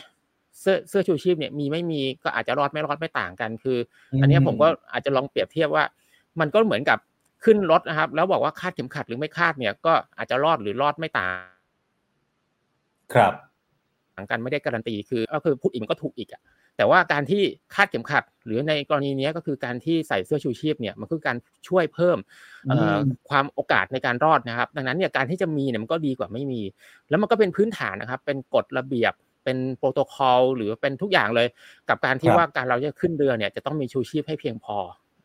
[0.61, 3.79] เสื้อเสื้อชูชีพเนี่ยมีไม่มีก็อาจจะรอดไม่รอดไม่ต่างกันคือ
[4.21, 5.85] อันนี้ผมก็อาจจะลองเปรียบเทียบว่า
[6.41, 6.99] มันก็เหมือนกับ
[7.45, 11.37] ขึ้นรถนะครับ แล้วบอกว่าคาดเข็มขัดหรือไม่คาดเนี่ย ก็อาจจะรอดหรือรอดไม่ต่าง
[13.15, 13.33] ครับ
[14.17, 16.43] ต่างกันไม่ได้การันตีคือก็คือพูดอีกมันก็ถูกอีกอะ
[16.77, 17.43] แต่ว่าการที่
[17.75, 21.37] คาดเข็มขัด หรือในกรณีนี้ก็คือการที่ใส่เสื้อชูชีพเนี่ยมันคือการ
[21.69, 22.19] ช่วยเพิ่ม
[23.29, 26.61] ความโอกาสในการรอดนะครับ ดังนั้นเนี่ยการที่จะมีเนี่ยมันก็ดีกว่าไม่มี
[27.11, 29.13] แล้วมันก็เป็นพื้นฐานนะครับ เป็นกฎระเบียบ
[29.45, 31.49] เป็นโปรโตคอลหรือเป็นทุกอย่างเลย
[31.89, 34.77] กับการที่ว่าการเราจะขึ้นเรือเนี่ยจะต้องมีชูชีพให้เพียงพอ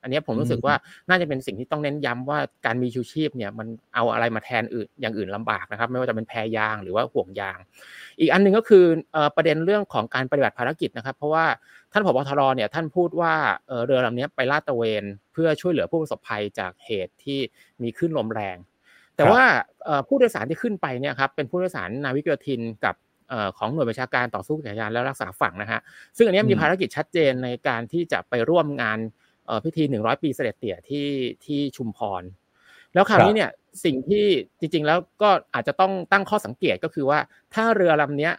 [0.08, 0.76] อันนี้ผมรู้สึกว่า
[1.10, 7.60] น่าจะเป็นสิ่งที่ต้องเน้นย้ำว่าการมีชูชีพเนี่ยมันเอาอะไรมาแทนอื่นอย่างอื่นลำบากนะครับ ไม่ว่าจะเป็นแพรยางหรือว่าห่วงยาง
[8.20, 8.86] อีกอันหนึ่งก็คือ
[9.36, 11.46] ประเด็นเรื่องของการปฏิบัติภารกิจนะครับ เพราะว่า
[11.92, 13.34] ท่านผบทรเนี่ยท่านพูดว่า
[13.86, 15.04] เรือลำนี้ไปลาดตระเวน
[15.34, 17.40] เพื่อช่วยเหลือผู้ประสบภัยจากเหตุที่
[17.84, 18.58] มีขึ้นลมแรง
[19.16, 19.44] แต่ว่า
[20.08, 22.96] ผู้โดยสารที่ขึ้นไปเนี่ยครับเป็นผู้โดยสารนาวิกโยธินกับ
[23.58, 25.80] ของหน่วยประชาการต่อสู้กับยานและรักษาฝั่งนะฮะ
[26.18, 29.00] ซึ่งอันนี้มีภารกิจชัดเจนในการที่จะไปร่วมงาน
[29.66, 31.08] พิธี100ปีเสด็จเตี่ยที่
[31.46, 32.24] ที่ชุมพร
[32.94, 33.52] แล้วคราวนี้เนี่ย
[33.86, 34.26] สิ่งที่
[34.60, 37.20] จริง ๆ แล้วก็อาจจะต้องตั้งข้อสังเกตก็คือว่า
[37.54, 38.30] ถ้าเรือลำนี้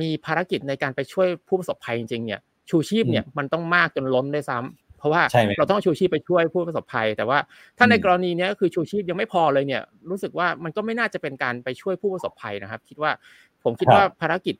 [0.00, 2.40] มีภารกิจในการไปช่วยผู้ประสบภัยจริงๆเนี่ย
[2.70, 5.22] ชูชีพเนี่ยมันต้องมากจนล้นด้วยซ้ำเพราะว่า
[5.58, 7.38] เราต้องชูชีพไปช่วยผู้ประสบภัย แต่ว่า
[7.78, 13.10] ถ้าในกรณีนี้ก็คือชูชีพยังไม่พอเลยเนี่ย รู้สึกว่ามันก็ไม่น่าจะเป็นการไปช่วยผู้ประสบภัยนะครับ คิดว่า
[13.64, 14.54] ผมคิดว่าภารกิจ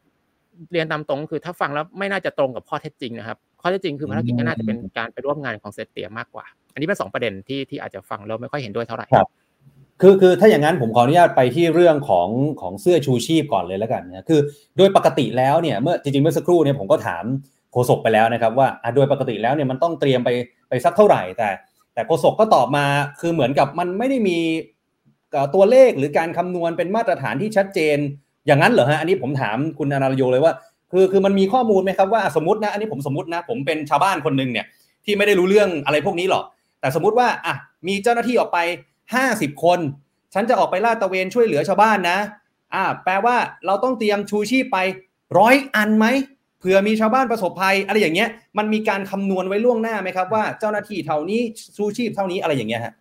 [0.72, 9.28] เรียนตามตรงคือถ้าฟังแล้วไม่น่าจะตรงกับข้อเท็จจริงนะครับ ข้อเท็จจริงคือภารกิจก็น่าจะเป็นการไปร่วมงานของเซตเตียมากกว่า อันนี้เป็นสองประเด็นที่ที่อาจจะฟังแล้วไม่ค่อยเห็นด้วยเท่าไหร่ครับ
[10.00, 12.28] คือคือถ้าอย่างนั้นผมขออนุญาตไปที่เรื่องของ
[12.60, 14.40] ของเสื้อชูชีพก่อนเลยแล้วกันนะคือ
[14.76, 17.24] โดยปกติแล้วเนี่ยเมื่อจริงๆเมื่อสักครู่เนี่ยผมก็ถาม
[17.72, 20.30] โฆษกไปแล้วนะครับว่าโดยปกติแล้วเนี่ยมันต้องเตรียมไป
[20.68, 21.50] ไปสักเท่าไหร่ แต่
[21.94, 22.84] แต่โฆษกก็ตอบมา
[23.20, 24.38] คือเหมือนกับมันไม่ได้มี
[25.54, 27.98] ตัวเลขหรือการคำนวณเป็นมาตรฐานที่ชัดเจน
[28.48, 30.52] อย่างนั้นเหรอฮะอันนี้ผมถามคุณอนาลโยเลยว่า
[30.92, 34.66] คือคือมันมีข้อมูลไหมครับว่าสมมตินะอันนี้ผมสมมตินะ ผมเป็นชาวบ้านคนหนึ่งเนี่ย
[35.04, 36.44] ที่ไม่ได้รู้เรื่องอะไรพวกนี้หรอก
[36.80, 37.54] แต่สมมติว่าอะ
[37.88, 38.58] มีเจ้าหน้าที่ออกไป
[39.14, 39.78] ห้าสิบคน
[40.34, 42.18] ฉันจะออกไปลาดตระเวนช่วยเหลือชาวบ้านนะ
[42.74, 43.36] อ่าแปลว่า
[43.66, 44.78] เราต้องเตรียมชูชีพไป
[45.38, 46.06] ร้อยอันไหม
[46.58, 48.28] เผื่อมีชาวบ้านประสบภัย อะไรอย่างเงี้ย
[48.58, 51.40] มันมีการคำนวณไว้ล่วงหน้าไหมครับว่าเจ้าหน้าที่เท่านี้
[51.76, 52.92] ชูชีพเท่านี้อะไรอย่างเงี้ยฮะ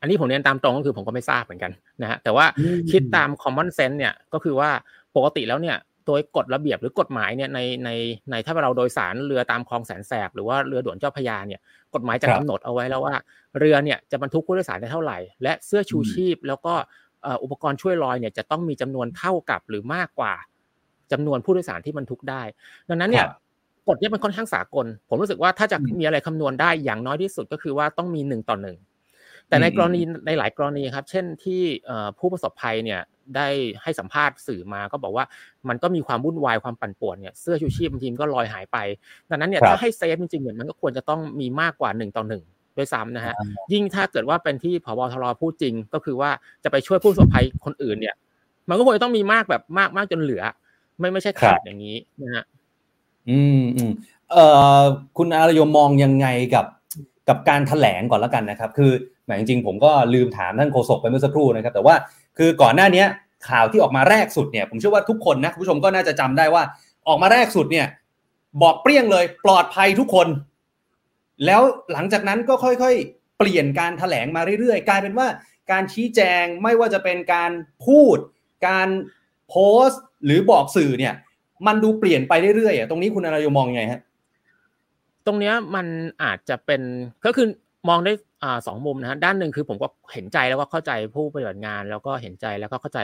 [0.00, 1.72] อันนี้ผมเรียนตามตรงก็คือผมก็ไม่ทราบเหมือนกัน
[2.02, 2.46] นะฮะแต่ว่า
[2.90, 4.70] คิดตาม common sense เนี่ยก็คือว่า
[5.16, 5.76] ปกติแล้วเนี่ย
[6.06, 7.90] โดยกฎระเบียบหรือกฎหมายเนี่ยในใน
[8.30, 11.60] ในถ้าเราโดยสารเรือตามคลองแสนแสบ หรือว่าเรือด่วนเจ้าพยาเนี่ย
[11.94, 13.14] กฎหมายจะกำหนดเอาไว้แล้วว่า
[13.58, 16.74] เรือเนี่ยจะบรรทุกผู้โดยสารได้เท่าไหร่ และเสื้อชูชีพ แล้วก็
[17.42, 20.34] อุปกรณ์ช่วยลอยเนี่ยจะต้องมีจำนวนเท่ากับหรือมากกว่า
[21.12, 22.42] จำนวนผู้โดยสารที่บรรทุกได้
[22.88, 23.26] ดังนั้นเนี่ย
[23.88, 28.76] กฎนี้มันค่อนข้างสากล ผมรู้สึกว่าถ้าจะมีอะไรคำนวณได้อย่างน้อยที่สุดก็คือว่าต้องมีหนึ่งต่อหนึ่ง
[29.48, 31.62] แต่ในกรณีในหลายกรณีครับ เช่นที่
[32.18, 33.00] ผู้ประสบภัยเนี่ย
[33.36, 33.48] ได้
[33.82, 35.24] ให้สัมภาษณ์สื่อมาก็บอกว่า
[35.68, 38.78] มันก็มีความวุ่นวายความปั่นป่วนเนี่ยเสื้อชูชีพบางทีก็ลอยหายไป
[39.30, 42.42] ดังนั้นเนี่ยถ้าให้เซฟจริงๆเนี่ยมันก็ควรจะต้องมีมากกว่าหนึ่งต่อหนึ่ง
[42.76, 43.34] ด้วยซ้ำนะฮะ
[43.72, 46.30] ยิ่งถ้าเกิดว่าเป็นที่พบทรพูดจริง ก็คือว่า
[46.64, 48.14] จะไปช่วยผู้ประสบภัยคนอื่นเนี่ย
[48.68, 50.42] มันก็ควรจะต้องมีมากแบบมากมากจนเหลือ
[50.98, 52.44] ไม่ไม่ใช่ขาดอย่างนี้นะฮะ
[53.30, 53.92] อืมอืม
[54.32, 54.44] เอ่
[54.78, 54.80] อ
[55.18, 56.66] คุณอารยมมองยังไงกับ
[57.28, 58.92] กับการแถลงก่อนแล้วกันนะครับ คือ
[59.26, 61.94] หมจริงๆ ผมก็ลืมถามท่านโฆษกไปเมื่อสักครู่นะครับ แต่ว่า
[62.38, 63.04] คือก่อนหน้านี้
[63.48, 66.62] ข่าวที่ออกมาแรกสุดเนี่ยผมเชื่อว่าทุกคนนะคุณผู้ชมก็น่าจะจำได้ว่า
[67.08, 67.86] ออกมาแรกสุดเนี่ย
[68.62, 70.28] บอกเปรี้ยงเลย ปลอดภัยทุกคน
[71.46, 71.62] แล้ว
[71.92, 75.26] หลังจากนั้นก็ค่อยๆ เปลี่ยนการถแถลงมาเรื่อยๆ กลายเป็นว่า
[75.70, 77.50] การชี้แจงไม่ว่าจะเป็นการ
[77.86, 78.18] พูด
[78.68, 78.88] การ
[79.48, 79.56] โพ
[79.86, 81.14] สต์ หรือบอกสื่อเนี่ย
[81.66, 84.00] มันดูเปลี่ยนไปเรื่อยๆอะตรงนี้คุณอารยมองยังไงฮะ
[85.26, 85.86] ตรงเนี้ยมัน
[86.22, 86.82] อาจจะเป็น
[87.26, 87.46] ก็คือ
[87.88, 88.12] มองได้
[88.66, 93.00] สองมุมนะฮะด้านหนึ่งคือผมก็เห็นใจแล้วก็เข้าใจผู้ปฏิบัติงาน แล้วก็เห็นใจแล้วก็เข้าใจ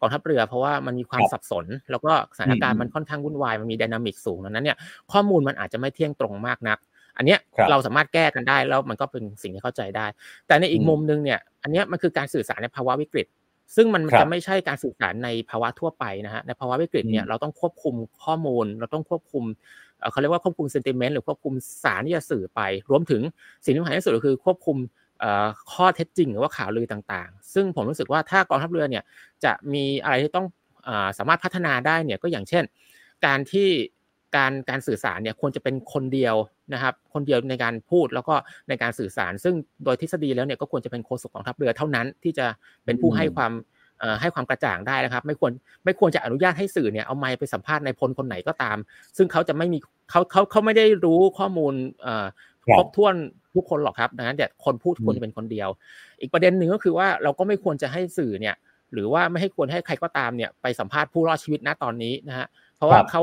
[0.00, 4.76] กองทัพเรือ เพราะว่ามันมีความครับสับสน แล้วก็สถานการอืณ์มมันค่อนข้างวุ่นวายมันมีไดนามิกสูงดังนั้นเนี่ย
[5.12, 6.78] ข้อมูลมันอาจจะไม่เที่ยงตรงมากนัก
[7.16, 10.06] อันเนี้ยครับเราสามารถแก้กันได้แล้วมันก็เป็นสิ่งที่เข้าใจได้
[10.46, 13.26] แต่ในอีกอืมมุมหนึงเนี่ยอันเนี้ยมันคือการสื่อสารในภาวะวิกฤต
[13.76, 19.44] ซึ่งมันครับจะไม่ใช่การสื่อสารในภาวะทั่วไปนะฮะในภาวะวิกฤตเนี่อืยมเราต้องควบคุมข้อมูล เราต้องควบคุม
[19.98, 23.22] เอ่อเขาเรียกว่าควบคุมเซนติเมนต์หรือควบคุมสารที่จะสื่อไป รวมถึง
[23.64, 24.76] สิ่งที่สำคัญที่สุดก็คือควบคุม
[25.20, 29.04] เอ่อข้อเท็จจริง หรือว่าข่าวลือต่างๆ ซึ่งผมรู้สึกว่าถ้ากองทัพเรือเนี่ย
[29.44, 30.46] จะมีอะไรที่ต้อง
[30.84, 32.64] เอ่อสามารถพัฒนาได้เนี่ยก็อย่างเช่น
[33.26, 33.68] การที่
[34.36, 36.36] การการสื่อสารเนี่ยควรจะเป็นคนเดียว
[36.72, 38.34] นะครับคนเดียวในการพูดแล้วก็
[38.68, 42.46] ในการสื่อสาร ซึ่งโดยทฤษฎีแล้วเนี่ยก็ควรจะเป็นโฆษกกองทัพเรือเท่านั้นที่จะ
[42.84, 43.73] เป็นผู้อืมให้ความเอ่อ
[44.20, 45.52] ให้ความกระจ่างได้นะครับ ไม่ควร
[45.84, 48.76] ไม่ควรจะอนุญาตให้สื่อเนี่ยเอาไมค์ไปสัมภาษณ์ในพลคนไหนก็ตาม
[49.16, 49.78] ซึ่งเขาจะไม่มี
[50.10, 52.26] เขาเขาเขาไม่ได้รู้ข้อมูลเอ่อ
[52.64, 53.14] ครับครบถ้วน
[53.54, 55.68] ทุกคนหรอกครับดังนั้นเนี่ยคนพูดอืมควรจะเป็นคนเดียว
[56.20, 58.54] อีกประเด็นหนึ่งก็คือว่าเราก็ไม่ควรจะให้สื่อเนี่ย
[58.92, 63.22] หรือว่าไม่ให้ควรให้ใครก็ตามเนี่ยไปสัมภาษณ์ผู้รอดชีวิตณตอนนี้นะฮะเพราะว่าครับเขา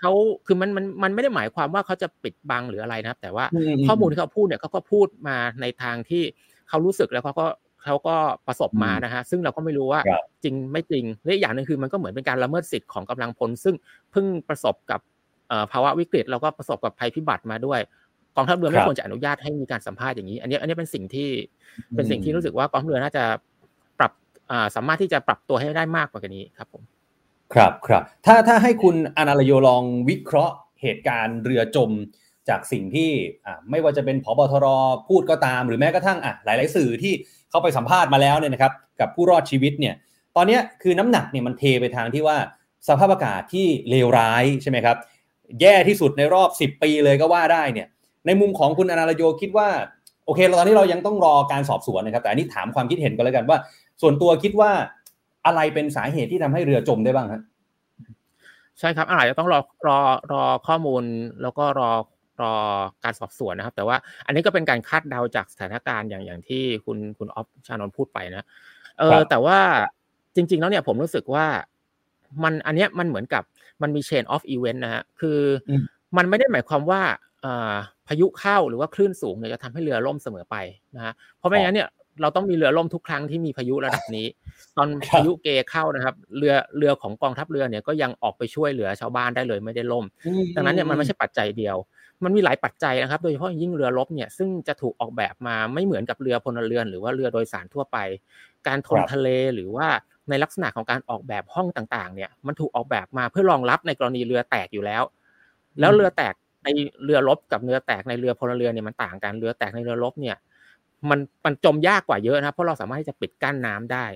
[0.00, 0.12] เขา
[0.46, 6.22] คือมันมันมันไม่ได้หมายความว่าเขาจะปิดบังหรืออะไรนะครับ แต่ว่าอืมข้อมูลที่เขาพูดเนี่ยเขาก็พูดมาในทางที่
[6.68, 7.46] เขารู้สึกแล้วเขาก็
[7.84, 8.16] เขาก็
[8.46, 13.74] ประสบมานะฮะซึ่งเราก็ไม่รู้ว่าครับจริงไม่จริงและอีกอย่างหนึ่งคือมันก็เหมือนเป็นการละเมิดสิทธิ์ของกำลังพล ซึ่ง
[14.10, 15.00] เพิ่งประสบกับ
[15.48, 17.80] เอ่อภาวะวิกฤตแล้วก็ประสบกับภัยพิบัติมาด้วย
[18.36, 21.28] กองทัพเรือคไม่รับควรจะอนุญาตให้มีการสัมภาษณ์อย่างนี้ อันนี้อันนี้เป็นสิ่งที่
[21.96, 23.24] เป็นสิ่งที่รู้สึกว่ากองทัพเรือน่าจะ
[23.98, 24.12] ปรับ
[24.50, 26.82] อ่าสามารถที่จะปรับตัวให้ได้มากกว่านี้ครับผม
[27.54, 31.90] ครับครับถ้าถ้าให้คุณอนาลโยลองวิเคราะห์เหตุการณ์เรือจม
[32.50, 33.10] จากสิ่งที่
[33.70, 34.66] ไม่ว่าจะเป็นผบทร
[35.08, 37.12] พูดก็ตาม หรือแม้กระทั่งอะหลาย ๆ สื่อที่
[37.50, 39.94] เข้าไปสัมภาษณ์มาแล้วเนี่ยนะครับกับผู้รอดชีวิตเนี่ย
[40.36, 42.36] ตอนนี้คือน้ำหนักเนี่ยมันเทไปทางที่ว่า
[42.88, 44.96] สภาพอากาศที่เลวร้ายใช่ไหมครับ
[45.60, 47.86] แย่ที่สุดในรอบ 10 ปีเลยก็ว่าได้เนี่ย
[48.26, 49.68] ในมุมของคุณอนาลโยคิดว่า
[50.26, 53.58] โอเคตอนนี้เรายังต้องรอการสอบสวนนะครับ แต่อันนี้ถามความคิดเห็นก็แล้วกันว่า
[54.02, 54.70] ส่วนตัวคิดว่า
[55.46, 57.42] อะไรเป็นสาเหตุที่ทำให้เรือจมได้บ้างฮะ
[58.78, 59.98] ใช่ครับอาจจะต้องรอรอ
[60.32, 61.02] รอข้อมูล
[61.42, 61.90] แล้วก็รอ
[62.42, 62.54] รอ
[63.04, 68.44] การสอบสวนนะครับ แต่ว่าอันนี้ก็เป็นการคาดเดาจากสถานการณ์อย่างอย่างที่คุณคุณออฟชานนท์พูดไปนะ
[68.98, 69.58] เอครัอบแต่ว่า
[70.34, 71.46] จริง ๆ แล้วเนี่ยผมรู้สึกว่า
[72.42, 73.42] มันอันเนี้ยมันเหมือนกับ
[73.82, 75.38] มันมี chain of event นะฮะคือ
[75.70, 75.82] อม
[76.16, 77.02] มันไม่ได้หมายความว่า
[77.42, 77.74] เอ่อ
[78.08, 80.56] พายุเข้าหรือว่าคลื่นสูงเนี่ยจะทำให้เรือล่มเสมอไป
[80.96, 81.88] นะฮะเพราะไม่งั้นเนี่ย
[82.22, 84.26] เราต้องมีเรือล่มทุกครั้งที่มีพายุระดับนี้
[84.76, 90.04] ตอนครับพายุเกเข้านะครับ เรือเรือของกองทัพเรือเนี่ยก็ยังออกไปช่วยเหลือชาวบ้านได้เลยไม่ได้ล่ม
[90.54, 91.76] ดังนั้นเนี่ยมันไม่ใช่ปัจจัยเดียว
[92.24, 97.98] มันมีหลายปัจจัยนะครับ โดยเฉพาะอย่างยิ่งเรือรบเนี่ยซึ่งจะถูกออกแบบมาไม่เหมือนกับเรือพลเรือน หรือว่าเรือโดยสารทั่วไป
[98.66, 99.88] การทนครับทะเลหรือว่า
[100.28, 105.02] ในลักษณะของการออกแบบห้องต่างๆ เนี่ยมันถูกออกแบบมาเพื่อรองรับในกรณีเรือแตกอยู่แล้ว
[105.80, 106.68] แล้วเรือแตกใน
[107.04, 110.36] เรือรบกับเรือแตกในเรือพลเรือนเนี่ยมันต่างกันเรือแตกในเรือรบเนี่ย
[111.10, 114.06] มันมันจมยากกว่าเยอะนะครับ เพราะเราสามารถที่จะปิดกั้นน้ำได้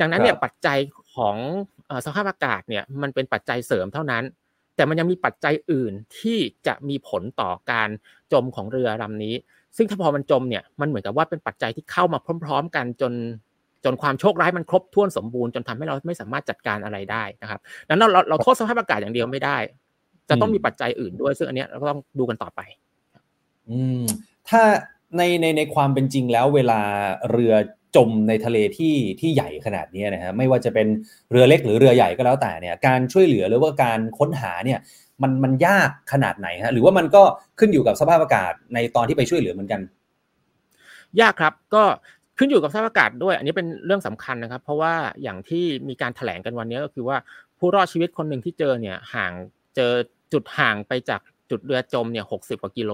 [0.00, 0.78] ดังนั้นเนี่ยครับปัจจัย
[1.14, 1.36] ของ
[1.86, 4.24] เอ่อสภาพอากาศเนี่ยมันเป็นปัจจัยเสริมเท่านั้น
[4.78, 7.88] แต่มันยังมีปัจจัยอื่นที่จะมีผลต่อการ
[8.32, 9.34] จมของเรือลำนี้
[9.76, 13.12] ซึ่งถ้าพอมันจมเนี่ยมันเหมือนกับว่าเป็นปัจจัยที่เข้ามาพร้อม ๆ กันจน
[13.84, 19.56] จนความโชคร้ายมันครบถ้วนสมบูรณ์จนทำให้เราไม่สามารถจัดการอะไรได้นะครับดังนั้นเราเราโทษสภาพอากาศอย่างเดียวไม่ได้
[20.28, 22.60] จะต้องมีปัจจัยอื่นด้วย ซึ่งอันเนี้ยเราก็ต้องดูกันต่อไป
[23.70, 24.02] อืม
[24.48, 24.62] ถ้า
[25.16, 26.80] ในในในความเป็นจริงแล้วเวลา
[27.30, 27.54] เรือ
[27.96, 30.86] จมในทะเลที่ที่ใหญ่ขนาดนี้นะฮะไม่ว่าจะเป็น
[31.30, 34.78] เรือเล็กหรือเรือใหญ่ก็แล้วแต่เนี่ยการช่วยเหลือหรือว่าการค้นหาเนี่ย
[35.22, 37.22] มันมันยากขนาดไหนฮะหรือว่ามันก็
[37.58, 39.80] ขึ้นอยู่กับสภาพอากาศในตอนที่ไปช่วยเหลือเหมือนกัน
[41.20, 41.84] ยากครับก็
[42.38, 47.16] ขึ้นอยู่กับสภาพอากาศด้วย อันนี้เป็นเรื่องสำคัญนะครับ เพราะว่าอย่างที่มีการแถลงกันวันนี้ก็คือว่า
[47.58, 49.32] ผู้รอดชีวิตคนหนึ่งที่เจอเนี่ยห่าง
[49.76, 49.92] เจอ
[50.32, 51.20] จุดห่างไปจาก
[51.50, 52.92] จุดเรือจมเนี่ยหกสิบกว่ากิโล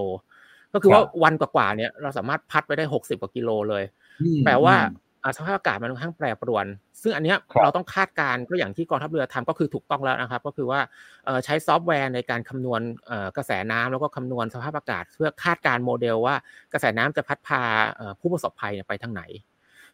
[0.73, 4.04] ก็คือว่าครับวันกว่าๆเนี่ยเราสามารถพัดไปได้หกสิบกว่ากิโลเลยอืม
[4.45, 6.67] แปลว่าอืมอ่าสภาพอากาศมันค่อนข้างแปรปรวน
[7.03, 10.81] ซึ่งอันเนี้ยครับเราต้องคาดการณ์ก็อย่างที่กองทัพเรือทำก็คือถูกต้องแล้วนะครับ ก็คือว่า
[11.25, 16.35] เอ่อใช้ซอฟต์แวร์ในการคำนวณเอ่อกระแสน้ำแล้วก็คำนวณสภาพอากาศ เพื่อคาดการณ์โมเดลว่า
[16.73, 17.63] กระแสน้ำจะพัดพา
[17.97, 19.23] เอ่อผู้ประสบภัยเนี่ยไปทางไหน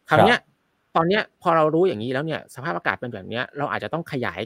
[0.09, 0.37] คราวเนี้ย
[0.95, 4.41] ตอนเนี้ยพอเรารู้อย่างนี้แล้วเนี่ยสภาพอากาศเป็นแบบเนี้ยเราอาจจะต้องขยาย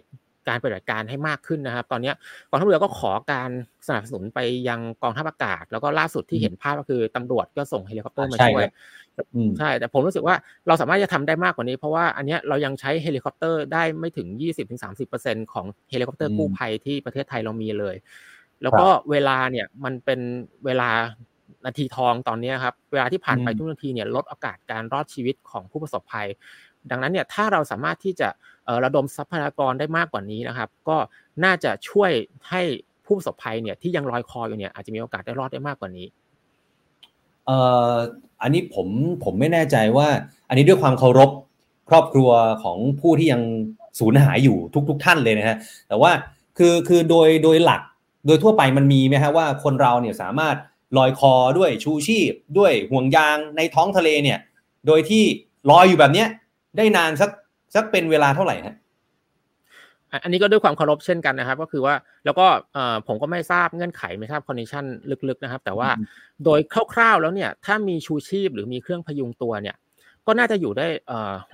[0.47, 2.11] การปฏิบัติการให้มากขึ้นนะครับ ตอนนี้
[2.49, 3.49] กองทัพเรือก็ขอการ
[3.87, 8.63] สนับสนุนไปยังกองทัพอากาศ แล้วก็ล่าสุดที่เห็นภาพก็คือตำรวจก็ส่งเฮลิคอปเตอร์มาช่วย
[9.57, 10.35] ใช่ แต่ผมรู้สึกว่า
[10.67, 14.27] เราสามารถจะทำได้มากกว่านี้ เพราะว่าอันนี้เรายังใช้เฮลิคอปเตอร์ได้ไม่ถึง
[14.89, 17.95] 20-30%ของเฮลิคอปเตอร์กู้ภัยที่ประเทศไทยเรามีเลย
[18.61, 20.19] แล้วก็เวลาเนี่ยมันเป็น
[20.65, 20.89] เวลา
[21.65, 26.27] นาทีทองตอนนี้ครับ เวลาที่ผ่านไปทุกนาทีเนี่ยลดโอกาสการรอดชีวิตของผู้ประสบภัย
[26.91, 28.29] ดังนั้นเนี่ยถ้าเราสามารถที่จะ
[28.83, 30.97] ระดมทรัพยากรได้มากกว่านี้นะครับ ก็
[31.43, 32.11] น่าจะช่วย
[32.49, 32.61] ให้
[33.05, 36.07] ผู้ประสบภัยเนี่ยที่ยังลอยคออยู่เนี่ยอาจจะมีโอกาสได้รอดได้มากกว่านี้
[37.45, 37.57] เอ่
[37.91, 37.93] อ
[38.41, 38.88] อันนี้ผม
[39.23, 40.07] ผมไม่แน่ใจว่า
[40.47, 41.29] อันนี้ด้วยความเคารพ
[41.89, 42.31] ครอบครัว
[42.63, 43.41] ของผู้ที่ยัง
[43.99, 44.57] สูญหายอยู่
[44.89, 45.57] ทุก ๆทท่านเลยนะฮะ
[45.88, 46.11] แต่ว่า
[46.57, 47.81] คือคือโดยโดยหลัก
[48.27, 50.55] โดยทั่วไปมันมีไหมฮะว่าคนเราเนี่ยสามารถ
[50.97, 54.39] ลอยคอด้วยชูชีพ ด้วยห่วงยางในท้องทะเลเนี่ย
[54.88, 55.23] โดยที่
[55.71, 56.27] ลอยอยู่แบบเนี้ย
[56.78, 57.30] ได้นานสัก
[57.76, 58.76] สักเป็นเวลาเท่าไหร่ฮะ
[60.23, 61.95] อันนี้ก็ด้วยความเคารพเช่นกันนะครับ ก็คือว่า
[62.26, 62.45] แล้วก็
[63.07, 64.86] ผมก็ไม่ทราบเงื่อนไขไม่ทราบ condition
[65.30, 65.89] ลึกๆนะครับ แต่ว่า
[66.45, 66.59] โดย
[66.93, 69.76] คร่าวๆแล้วเนี่ยถ้ามีชูชีพหรือมีเครื่องพยุงตัวเนี่ย
[70.28, 70.86] ก็น่าจะอยู่ได้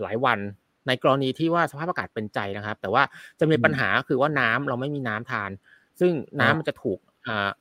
[0.01, 0.39] หลายวัน
[0.87, 3.03] ในกรณีที่ว่าสภาพอากาศเป็นใจนะครับ แต่ว่า
[3.39, 5.49] จะมีปัญหาคือว่าน้ำเราไม่มีน้ำทาน
[5.99, 6.99] ซึ่งน้ำมันจะถูก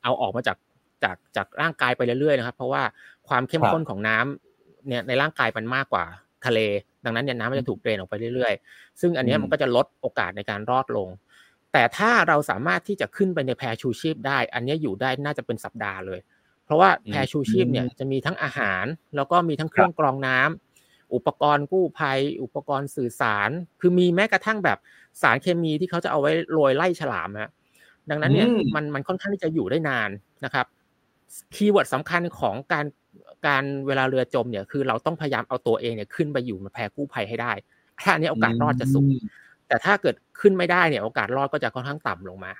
[0.02, 0.58] เอาออกมาจาก
[1.04, 2.82] จากจากร่างกายไปเรื่อยๆนะครับ เพราะว่า
[3.28, 6.04] ความเข้มข้นของน้ำเนี่ยในร่างกายมันมากกว่า
[6.46, 6.60] ทะเล
[7.04, 11.08] ดังนั้นเนี่ยน้ำมันจะถูกเดรนออกไปเรื่อยๆ ซึ่งอันนี้มันก็จะลดโอกาสในการรอดลง
[11.72, 16.20] แต่ถ้าเราสามารถที่จะขึ้นไปในแพชูชีพได้ อันนี้อยู่ได้น่าจะเป็นสัปดาห์เลย
[16.64, 18.84] เพราะว่าแพชูชีพเนี่ยจะมีทั้งอาหาร
[19.16, 24.78] แล้วก็มีทั้งเครื่องกรองน้ำอุปกรณ์กู้ภัย อุปกรณ์สื่อสาร คือมีแม้กระทั่งแบบ
[25.22, 27.50] สารเคมีที่เขาจะเอาไว้โรยไล่ฉลามฮะ
[28.10, 30.10] ดังนั้นเนี่ยมันมันค่อนข้างที่จะอยู่ได้นาน
[30.44, 30.66] นะครับ
[31.54, 32.84] keyword สำคัญของการ
[33.46, 37.52] การเวลาเรือจมเนี่ยคือเราต้องพยายามเอาตัวเองเนี่ยขึ้นไปอยู่ในแพกู้ภัยให้ได้
[38.02, 39.10] ถ้าอันนี้โอกาสรอดจะสูง
[39.68, 42.52] แต่ถ้าเกิดขึ้นไม่ได้เนี่ยโอกาสรอดก็จะค่อนข้างต่ำลงมา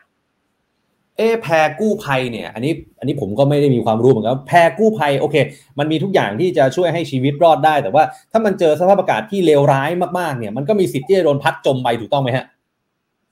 [1.16, 1.46] เอแพ
[1.80, 5.36] กู้ภัยเนี่ย อันนี้อันนี้ผมก็ไม่ได้มีความรู้เหมือนกันแพกู้ภัยโอเค
[5.78, 12.44] มันมีทุกอย่างที่จะช่วยให้ชีวิตรอดได้ แต่ว่าถ้ามันเจอสภาพอากาศที่เลวร้ายมากๆเนี่ยมันก็มีสิทธิ์ที่จะโดนพัดจมไปถูกต้องไหมฮะ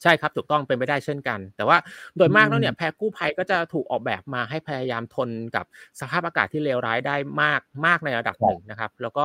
[0.02, 1.76] ใช่ครับถูกต้องเป็นไปได้เช่นกัน แต่ว่า
[2.16, 5.64] โดยมากแล้วเนี่ยแพกู้ภัยก็จะถูกออกแบบมาให้พยายามทนกับ
[6.00, 9.24] สภาพอากาศที่เลวร้ายได้มากมากในระดับหนึ่งนะครับ แล้วก็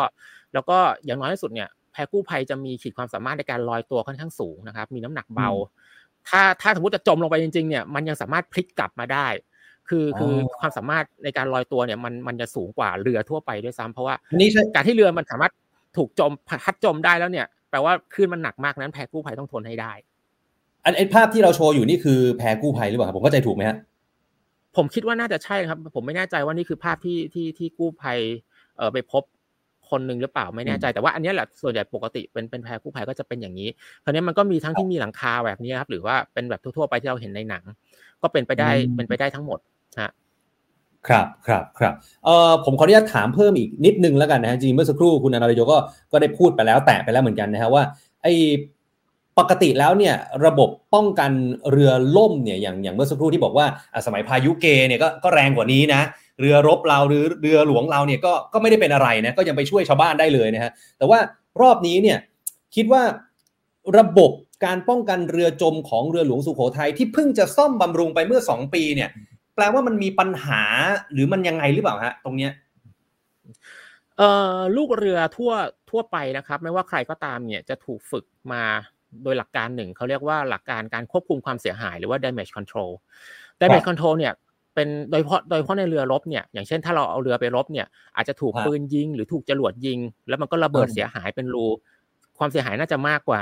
[0.53, 5.49] แล้วก็อย่างน้อยที่สุดเนี่ยแพกู้ภัยจะมีขีดความสามารถในการลอยตัวค่อนข้างสูงนะครับ มีน้ำหนักเบา
[6.30, 9.28] ถ้าถ้าสมมติจะจมลงไปจริงๆเนี่ยมันยังสามารถพลิกกลับมาได้
[9.89, 14.15] คือคือความสามารถในการลอยตัวเนี่ยมันมันจะสูงกว่าเรือทั่วไปด้วยซ้ำเพราะว่า
[14.76, 15.51] การที่เรือมันสามารถ
[15.97, 16.32] ถูกจม
[16.63, 19.93] พัดจมได้แล้วเนี่ยแปลว่าคลื่นมันหนักมากนั้นแพกู้ภัยต้องทนให้ได้
[20.86, 23.78] อันไอภาพที่เราโชว์อยู่นี่คือแพกู้ภัยหรือเปล่าครับผมเข้าใจถูกไหมฮะ
[24.78, 28.20] ผมคิดว่าน่าจะใช่ครับ ผมไม่แน่ใจว่านี่คือภาพที่ที่ที่กู้ภัย
[28.78, 29.24] เอ่อไปพบ
[29.90, 33.70] คนหนึ่งหรือเปล่าไม่แน่ใจแต่ว่าอันนี้แหละส่วนใหญ่ปกติเป็นเป็นแพกู้ภัยก็จะเป็นอย่างนี้
[34.04, 37.64] คราวนี้มันก็มีทั้งที่มีหลังคาแบบนี้ครับ หรือว่าเป็นแบบทั่วๆไปที่เราเห็นในหนัง
[38.22, 39.60] ก็เป็นไปได้เป็นไปได้ทั้งหมด
[40.02, 40.12] ฮะ
[41.08, 41.94] ครับครับครับ
[42.26, 45.78] เอ่อผมขออนุญาตถามเพิ่มอีกนิดนึงแล้วกันนะฮะจริงเมื่อสักครู่คุณอนาลโยก็
[46.12, 47.84] ก็ได้พูดไปแล้วแตะไปแล้วเหมือนกันนะฮะว่า
[48.24, 48.28] ไอ
[49.40, 50.16] ปกติแล้วเนี่ย
[50.46, 51.32] ระบบป้องกัน
[51.72, 53.66] เรือล่มเนี่ยอย่างอย่างเมื่อสักครู่ที่บอกว่า
[54.06, 56.02] สมัยพายุเกเนี่ยก็ก็แรงกว่านี้นะ
[56.40, 61.20] เรือรบเราหรือเรือหลวงเราเนี่ยก็ก็ไม่ได้เป็นอะไรนะก็ยังไปช่วยชาวบ้านได้เลยนะฮะแต่ว่า
[61.62, 62.18] รอบนี้เนี่ย
[62.76, 63.04] คิดว่า
[63.98, 64.32] ระบบ
[64.66, 69.10] การป้องกันเรือจมของเรือหลวงสุโขทัยที่เพิ่งจะซ่อมบำรุงไปเมื่อ 2 ปีเนี่ย
[69.56, 70.64] แปลว่ามันมีปัญหา
[71.14, 72.52] หรือมันยังไงหรือเปล่าฮะตรงเนี้ย
[74.18, 75.52] เอ่อลูกเรือทั่ว
[75.90, 78.64] ทั่วไปนะครับ ไม่ว่าใครก็ตามเนี่ยจะถูกฝึกมา
[79.24, 82.91] โดยหลักการหนึ่งเขาเรียกว่าหลักการการควบคุมความเสียหายหรือว่า damage control
[83.59, 84.34] damage control เนี่ย
[84.76, 91.66] เป็นโดยเฉพาะโดยเฉพาะในเรือรบเนี่ยอย่างเช่นถ้าเราเอาเรือไปรบเนี่ยอาจจะถูกปืนยิงหรือถูกจรวดยิง แล้วมันก็ระเบิดเสียหายเป็นรู
[92.38, 93.41] ความเสียหายน่าจะมากกว่า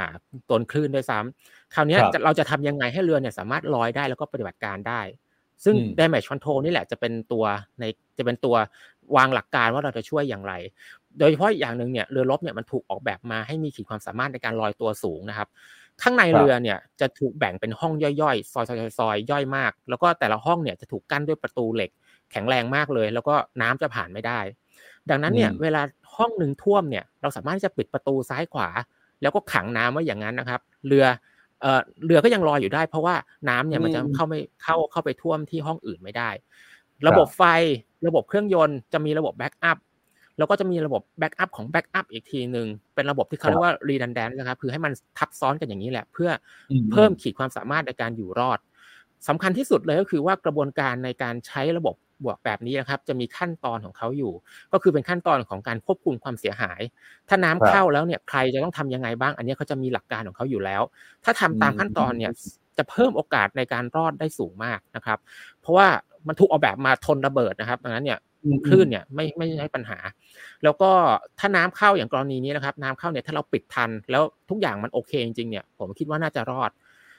[0.50, 5.02] ตนคลื่นด้วยซ้ำคราวนี้เราจะทำยังไงให้เรือเนี่ยสามารถลอยได้แล้วก็ปฏิบัติการได้
[5.64, 7.46] ซึ่ง damage control นี่แหละจะเป็นตัว
[7.80, 7.84] ใน
[8.18, 8.56] จะเป็นตัว
[9.16, 10.54] วางหลักการว่าเราจะช่วยอย่างไร
[11.20, 15.48] โดยเฉพาะอย่างหนึ่งเนี่ยเรือรบเนี่ยมันถูกออกแบบมาให้มีขีดความสามารถในการลอยตัวสูงนะครับ
[16.02, 21.90] ข้างในเรือเนี่ยจะถูกแบ่งเป็นห้องย่อยๆ ซอยๆซอยย่อยมาก แล้วก็แต่ละห้องเนี่ยจะถูกกั้นด้วยประตูเหล็ก
[22.32, 24.40] แข็งแรงมากเลย แล้วก็น้ำจะผ่านไม่ได้
[25.10, 25.82] ดังนั้นเนี่ยเวลา
[26.18, 28.70] ห้องหนึ่งท่วมเนี่ยเราสามารถที่จะปิดประตูซ้ายขวา
[29.22, 31.06] แล้วก็ขังน้ำไว้อย่างนั้นนะครับ เรือ
[31.62, 33.16] เอ่อเรือก็ยังลอยอยู่ได้ เพราะว่า
[33.50, 36.30] น้ำเนี่ยมันจะเข้าไม่เข้าเข้าไปท่วมที่ห้องอื่นไม่ได้
[37.08, 37.44] ระบบไฟ
[38.08, 39.78] ระบบเครื่องยนต์จะมีระบบ backup
[40.42, 46.30] แล้วก็จะมีระบบ backup ของ backup อีกทีหนึ่งเป็นระบบที่เขาเรียกว่า redundant นะครับคือให้มันทับซ้อนกันอย่างนี้แหละ เพื่อ
[46.92, 48.60] เพิ่มขีดความสามารถในการอยู่รอด
[49.28, 54.34] สำคัญที่สุดเลยก็คือว่ากระบวนการในการใช้ระบบบวกแบบนี้นะครับ จะมีขั้นตอนของเขาอยู่
[54.74, 56.82] ก็คือเป็นขั้นตอนของการควบคุมความเสียหาย
[57.30, 60.82] ถ้าน้ำเข้าแล้วเนี่ยใครจะต้องทํำยังไงบ้าง อันนี้เขาจะมีหลักการของเขาอยู่แล้ว
[61.24, 62.32] ถ้าทำตามขั้นตอนเนี่ย
[62.78, 65.20] จะเพิ่มโอกาสในการรอดได้สูงมากนะครับ
[65.62, 65.88] เพราะว่า
[66.28, 68.20] มันถูกออกแบบมาทนระเบิดนะครับดังนั้นเนี่ย
[68.68, 69.98] คลื่นเนี่ยไม่ไม่ใช่ปัญหา
[70.64, 70.92] แล้วก็
[71.40, 76.72] ถ้าน้ำเข้าอย่างกรณีนี้นะครับ น้ำเข้าเนี่ยถ้าเราปิดทัน แล้วทุกอย่างมันโอเคจริงๆเนี่ยผมคิดว่าน่าจะรอด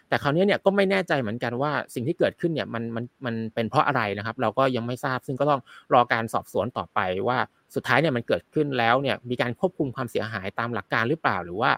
[0.09, 5.61] แต่คราวนี้เนี่ยก็ไม่แน่ใจเหมือนกันว่าสิ่งที่เกิดขึ้นเนี่ยมันมันมันเป็นเพราะอะไรนะครับ เราก็ยังไม่ทราบซึ่งก็ต้อง
[5.93, 6.99] รอการสอบสวนต่อไป
[7.29, 7.39] ว่า
[7.75, 11.71] สุดท้ายเนี่ยมันเกิดขึ้นแล้วเนี่ยมีการควบคุมความเสียหายตามหลักการหรือเปล่า หรือว่า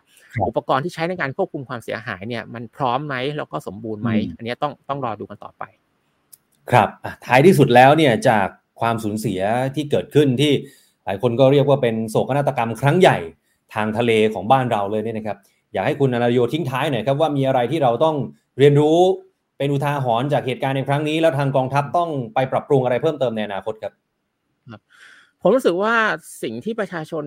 [0.48, 5.62] อุปกรณ์ที่ใช้ในการควบคุมความเสียหายเนี่ยมันพร้อมไหมแล้วก็สมบูรณ์ไหมอันนี้ต้องต้องรอดูกันต่อไป
[6.70, 6.88] ครับ
[7.26, 8.48] ท้ายที่สุดแล้วเนี่ยจาก
[8.80, 9.40] ความสูญเสีย
[9.74, 10.52] ที่เกิดขึ้นที่
[11.04, 13.18] หลายคนก็เรียกว่าเป็นโศกนาฏกรรมครั้งใหญ่
[13.74, 15.38] ทางทะเลของบ้านเราเลยเนี่ยนะครับ
[15.72, 18.16] อยากให้คุณอนาโยทิ้งท้ายหน่อยครับว่ามีอะไรที่เราต้อง
[18.58, 18.98] เรียนรู้
[19.58, 23.92] เป็นอุทาหรณ์จากเหตุการณ์ในครั้งนี้ แล้วทางกองทัพต้องไปปรับปรุงอะไรเพิ่มเติมในอนาคตครับ
[24.70, 24.80] ครับ
[25.40, 25.94] ผมรู้สึกว่า
[26.42, 27.24] สิ่งที่ประชาชน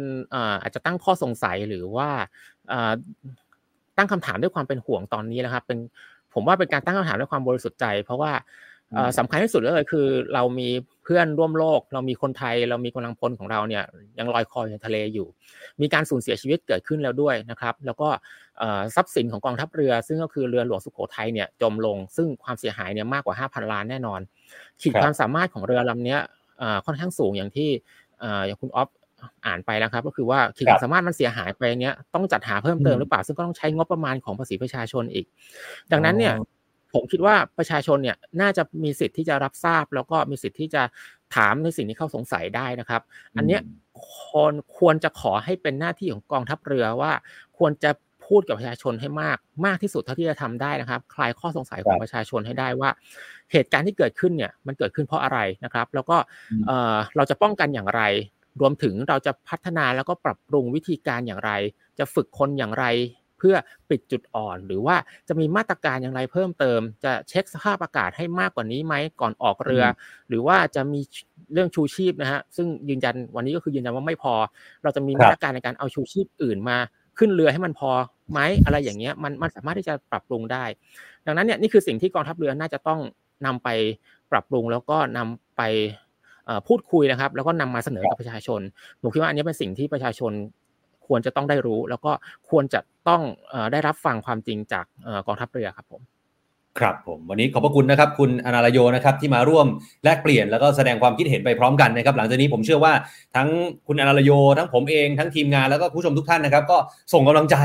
[0.61, 2.09] อาจจะตั้งข้อสงสัยหรือว่า
[3.97, 5.79] ตั้งคำถามด้วยความเป็นห่วงตอนนี้นะครับ เป็น
[6.33, 8.31] ผมว่าเป็นการตั้งคำถามด้วยความบริสุทธิ์ใจ เพราะว่า
[9.17, 10.69] สำคัญที่สุดเลยคือ เรามี
[11.03, 13.83] เพื่อนร่วมโลก เรามีคนไทย เรามีกำลังพลของเราเนี่ย
[14.19, 15.27] ยังลอยคอยในทะเลอยู่
[15.81, 18.09] มีการสูญเสียชีวิตเกิดขึ้นแล้วด้วยนะครับ แล้วก็
[18.95, 24.19] ทรัพย์สินของกองทัพเรือ ซึ่งก็คือเรือหลวงสุโขทัยเนี่ยจมลง ซึ่งความเสียหายเนี่ยมากกว่า 5,000 ล้านแน่นอน
[24.81, 26.17] ขีดความสามารถของเรือลำนี้
[26.85, 27.69] ค่อนข้างสูงอย่างที่
[28.45, 28.89] อย่างคุณออฟ
[29.45, 35.25] อ่านไปแล้วครับ ก็คือว่าขีดความสามารถมันเสียหายไปเนี้ยต้องจัดหาเพิ่มเติมหรือเปล่า ซึ่งก็ต้องใช้งบประมาณของภาษีประชาชนอีก
[35.91, 36.33] ดังนั้นเนี่ย
[36.93, 40.83] ผมคิดว่าประชาชนเนี่ยน่าจะมีสิทธิ์ที่จะรับทราบ แล้วก็มีสิทธิ์ที่จะ
[41.35, 43.01] ถามในสิ่งที่เขาสงสัยได้นะครับ
[43.37, 43.61] อันเนี้ย
[44.29, 47.11] คนควรจะขอให้เป็นหน้าที่ของกองทัพเรือว่า
[47.57, 47.91] ควรจะ
[48.25, 52.89] พูดกับประชาชนให้มากมากที่สุดเท่าที่จะทำได้นะครับ คลายข้อสงสัยของประชาชนให้ได้ว่า
[53.51, 56.17] เหตุการณ์ที่เกิดขึ้นเนี่ยมันเกิดขึ้นเพราะอะไรนะครับ แล้วก็
[57.15, 58.01] เราจะป้องกันอย่างไร
[58.61, 61.51] รวมถึงเราจะพัฒนาแล้วก็ปรับปรุงวิธีการอย่างไร
[61.99, 62.85] จะฝึกคนอย่างไร
[63.39, 63.55] เพื่อ
[63.89, 64.95] ปิดจุดอ่อน หรือว่า
[65.27, 69.83] จะมีมาตรการอย่างไรเพิ่มเติม จะเช็คสภาพอากาศให้มากกว่านี้ไหมก่อนออกเรือ
[70.29, 71.01] หรือว่าจะมี
[71.53, 74.33] เรื่องชูชีพนะฮะซึ่งยืนยันวันนี้ก็คือยืนยันว่าไม่พอ
[74.83, 76.77] เราจะมีมาตรการในการเอาชูชีพอื่นมา
[77.17, 77.91] ขึ้นเรือให้มันพอ
[78.31, 80.63] ไหมอะไรอย่างเงี้ยมันมันสามารถที่จะปรับปรุงได้
[81.25, 82.99] ดังนั้นเนี่ยนี่คือสิ่งที่กองทัพเรือน่าจะต้อง
[83.45, 83.69] นำไป
[84.31, 85.61] ปรับปรุงแล้วก็นำไป
[86.67, 88.61] พูดคุยนะครับ แล้วก็นำมาเสนอกับประชาชน
[89.01, 90.31] ผมคิดว่าอันนี้เป็นสิ่งที่ประชาชน
[91.07, 92.11] ควรจะต้องได้รู้ แล้วก็
[92.49, 93.21] ควรจะต้อง
[93.71, 94.85] ได้รับฟังความจริงจาก
[95.27, 96.01] กองทัพเรือครับผม
[96.79, 99.67] ครับผมวันนี้ขอบพระคุณนะครับคุณอนาลโยนะครับที่มาร่วม
[100.03, 102.93] แลกเปลี่ยนแล้วก็แสดงความคิดเห็นไปพร้อมกันนะครับ หลังจากนี้ผมเชื่อว่า
[103.35, 103.49] ทั้ง
[103.87, 106.77] คุณอนาลโย ทั้งผมเองทั้งทีมงานแล้วก็ผู้ชมทุกท่านนะครับ ก็
[107.13, 107.55] ส่งกำลังใจ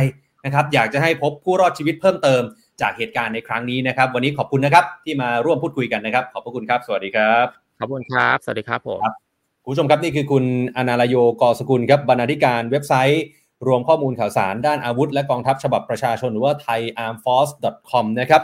[0.45, 2.43] นะครับ อยากจะให้พบผู้รอดชีวิตเพิ่มเติม
[2.81, 7.47] จากเหตุการณ์ในครั้งนี้นะครับ วันนี้ขอบคุณนะครับที่มาร่วมพูดคุยกันนะครับ ขอบพระคุณครับ สวัสดีครับ
[7.81, 9.22] ขอบคุณครับ สวัสดีครับผม
[9.65, 10.45] คุณผู้ชมครับนี่คือคุณ
[10.77, 13.25] อนาลโยกอสกุลครับบรรณาธิการเว็บไซต์
[13.67, 18.43] รวมข้อมูลข่าวสารด้านอาวุธ และกองทัพฉบับประชาชนหรือว่า thaiarmforce.com นะครับ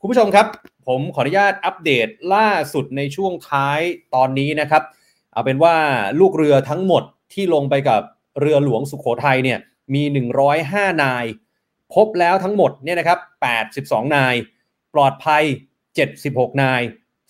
[0.00, 0.46] คุณผู้ชมครับ
[0.86, 3.80] ผมขออนุญาตอัปเดตล่าสุดในช่วงท้าย
[4.14, 4.82] ตอนนี้นะครับ
[5.32, 5.74] เอาเป็นว่า
[6.20, 7.02] ลูกเรือทั้งหมด
[7.32, 8.00] ที่ลงไปกับ
[8.40, 9.58] เรือหลวงสุขโขทัยเนี่ย
[9.94, 10.02] มี
[10.52, 11.24] 105 นาย
[11.94, 13.18] พบแล้วทั้งหมดเนี่ยนะครับ
[13.66, 14.34] 82 นาย
[14.94, 15.44] ปลอดภัย
[16.02, 16.80] 76 นาย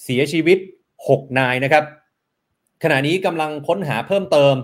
[0.03, 0.59] เสียชีวิต
[0.99, 1.85] 6 นายนะครับ
[2.83, 4.55] ขณะนี้กำลังค้นหาเพิ่มเติม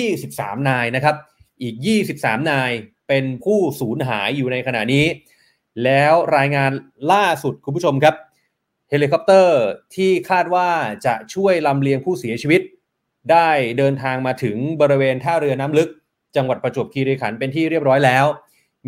[0.00, 1.16] 23 นายนะครับ
[1.62, 1.74] อีก
[2.12, 2.70] 23 นาย
[3.08, 5.04] เป็นผู้สูญหายอยู่ในขณะนี้
[5.84, 6.70] แล้วรายงาน
[7.12, 8.14] ล่าสุดคุณผู้ชมครับ
[8.90, 9.58] เฮลิคอปเตอร์
[9.94, 10.68] ที่คาดว่า
[11.06, 12.62] จะช่วยลำเลียงผู้เสียชีวิต
[13.30, 15.90] ได้เดินทางมาถึงบริเวณท่าเรือน้ำลึก
[16.36, 18.24] จังหวัดประจวบคีรีขันธ์เป็นที่เรียบร้อยแล้ว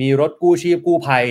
[0.00, 1.24] มีรถกู้ชีพกู้ภัย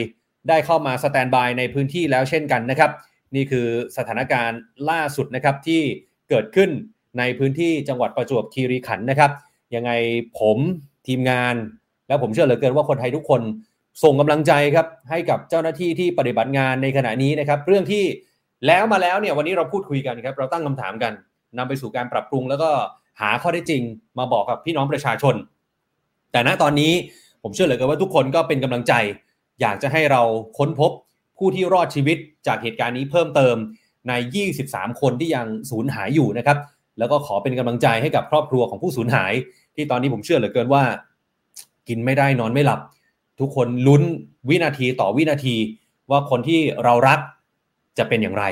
[0.50, 2.92] ได้เข้ามาสแตนบายในพื้นที่แล้วเช่นกันนะครับ
[3.36, 3.68] นี่คือ
[3.98, 4.60] สถานการณ์
[4.90, 5.82] ล่าสุดนะครับที่
[6.30, 6.70] เกิดขึ้น
[7.18, 9.32] ในพื้นที่จังหวัดประจวบคีรีขันธ์นะครับ
[9.76, 9.91] ยังไง
[10.39, 10.57] ผม
[11.07, 11.55] ทีมงาน
[12.07, 13.41] แล้วผมเชื่อเหลือเกินว่าคนไทยทุกคน
[14.03, 18.03] ส่งกำลังใจครับให้กับเจ้าหน้าที่ที่ปฏิบัติงานในขณะนี้นะครับ เรื่องที่
[18.68, 21.14] แล้วมาแล้วเนี่ยวันนี้เราพูดคุยกันครับ เราตั้งคำถามกัน
[21.57, 22.70] นำไปสู่การปรับปรุง แล้วก็
[23.22, 23.82] หาข้อได้จริง
[24.20, 25.36] มาบอกกับพี่น้องประชาชน
[26.32, 26.93] แต่ณตอนนี้
[27.43, 28.93] ผมเชื่อเหลือเกินว่าทุกคนก็เป็นกำลังใจ
[29.62, 30.22] อยากจะให้เรา
[30.57, 30.91] ค้นพบ
[31.38, 33.55] ผู้ที่รอดชีวิตจากเหตุการณ์นี้เพิ่มเติม
[34.07, 34.14] ใน
[34.55, 36.57] 23 คนที่ยังสูญหายอยู่นะครับ
[37.00, 39.34] แล้วก็ขอเป็นกำลังใจให้กับครอบครัวของผู้สูญหาย
[39.76, 40.84] ที่ตอนนี้ผมเชื่อเหลือเกินว่า
[41.88, 42.80] กินไม่ได้นอนไม่หลับ
[43.39, 44.04] ทุกคนลุ้น
[44.50, 45.56] วินาทีต่อวินาที
[46.12, 47.20] ว่าคนที่เรารัก
[47.97, 48.43] จะเป็นอย่างไร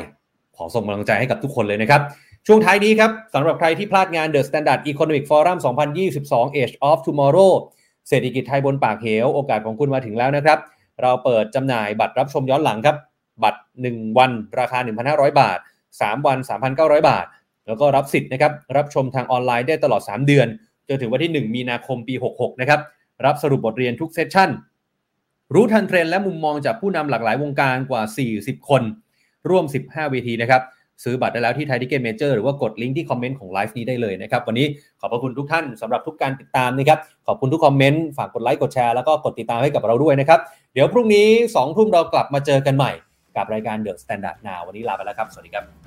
[0.58, 2.02] ขอส่งกำลังใจให้กับทุกคนเลยนะครับ
[2.48, 5.58] ช่วงท้ายนี้ครับสำหรับใครที่พลาดงาน The Standard Economic Forum
[6.06, 7.54] 2022 Age of Tomorrow
[8.10, 10.60] เศรษฐกิจไทยบนปากเหว โอกาสของคุณมาถึงแล้วนะครับ
[11.02, 12.96] เราเปิดจำหน่ายบัตรรับชมย้อนหลังครับ
[13.44, 14.80] บัตร 1 วันราคา
[15.10, 15.60] 1,500 บาท
[15.92, 16.38] 3 วัน
[16.74, 17.26] 3,900 บาท
[17.68, 20.48] แล้วก็รับสิทธิ์นะครับรับชมทางออนไลน์ได้ตลอด 3 เดือน
[20.90, 22.80] จนถึงวันที่ 1 มีนาคมปี 66 นะครับ
[23.26, 24.50] รับสรุปบทเรียนทุก session
[25.54, 28.02] รู้ทันเทรนด์และมุมมองจากผู้นำหลากหลายวงการกว่า
[28.36, 28.84] 40 คน
[29.50, 30.62] ร่วม 15 เวทีนะครับ
[31.04, 34.68] ซื้อบัตรได้แล้วที่ Thai Ticket Major หรือว่ากดลิงก์ที่ comment ของไลฟ์นี้ได้เลยนะครับ วันนี้
[35.00, 40.40] ขอบพระคุณทุกท่านสำหรับทุกการติดตามนะครับ ขอบคุณทุก comment ฝากกดไลค์กดแชร์แล้วก็กดติดตามให้กับเราด้วยนะครับ
[40.74, 42.92] เดี๋ยวพรุ่งนี้2ทุ่มเรากลับมาเจอกันใหม่
[43.36, 45.87] กับรายการ The Standard Now วันนี้ลาไปแล้วครับ สวัสดีครับ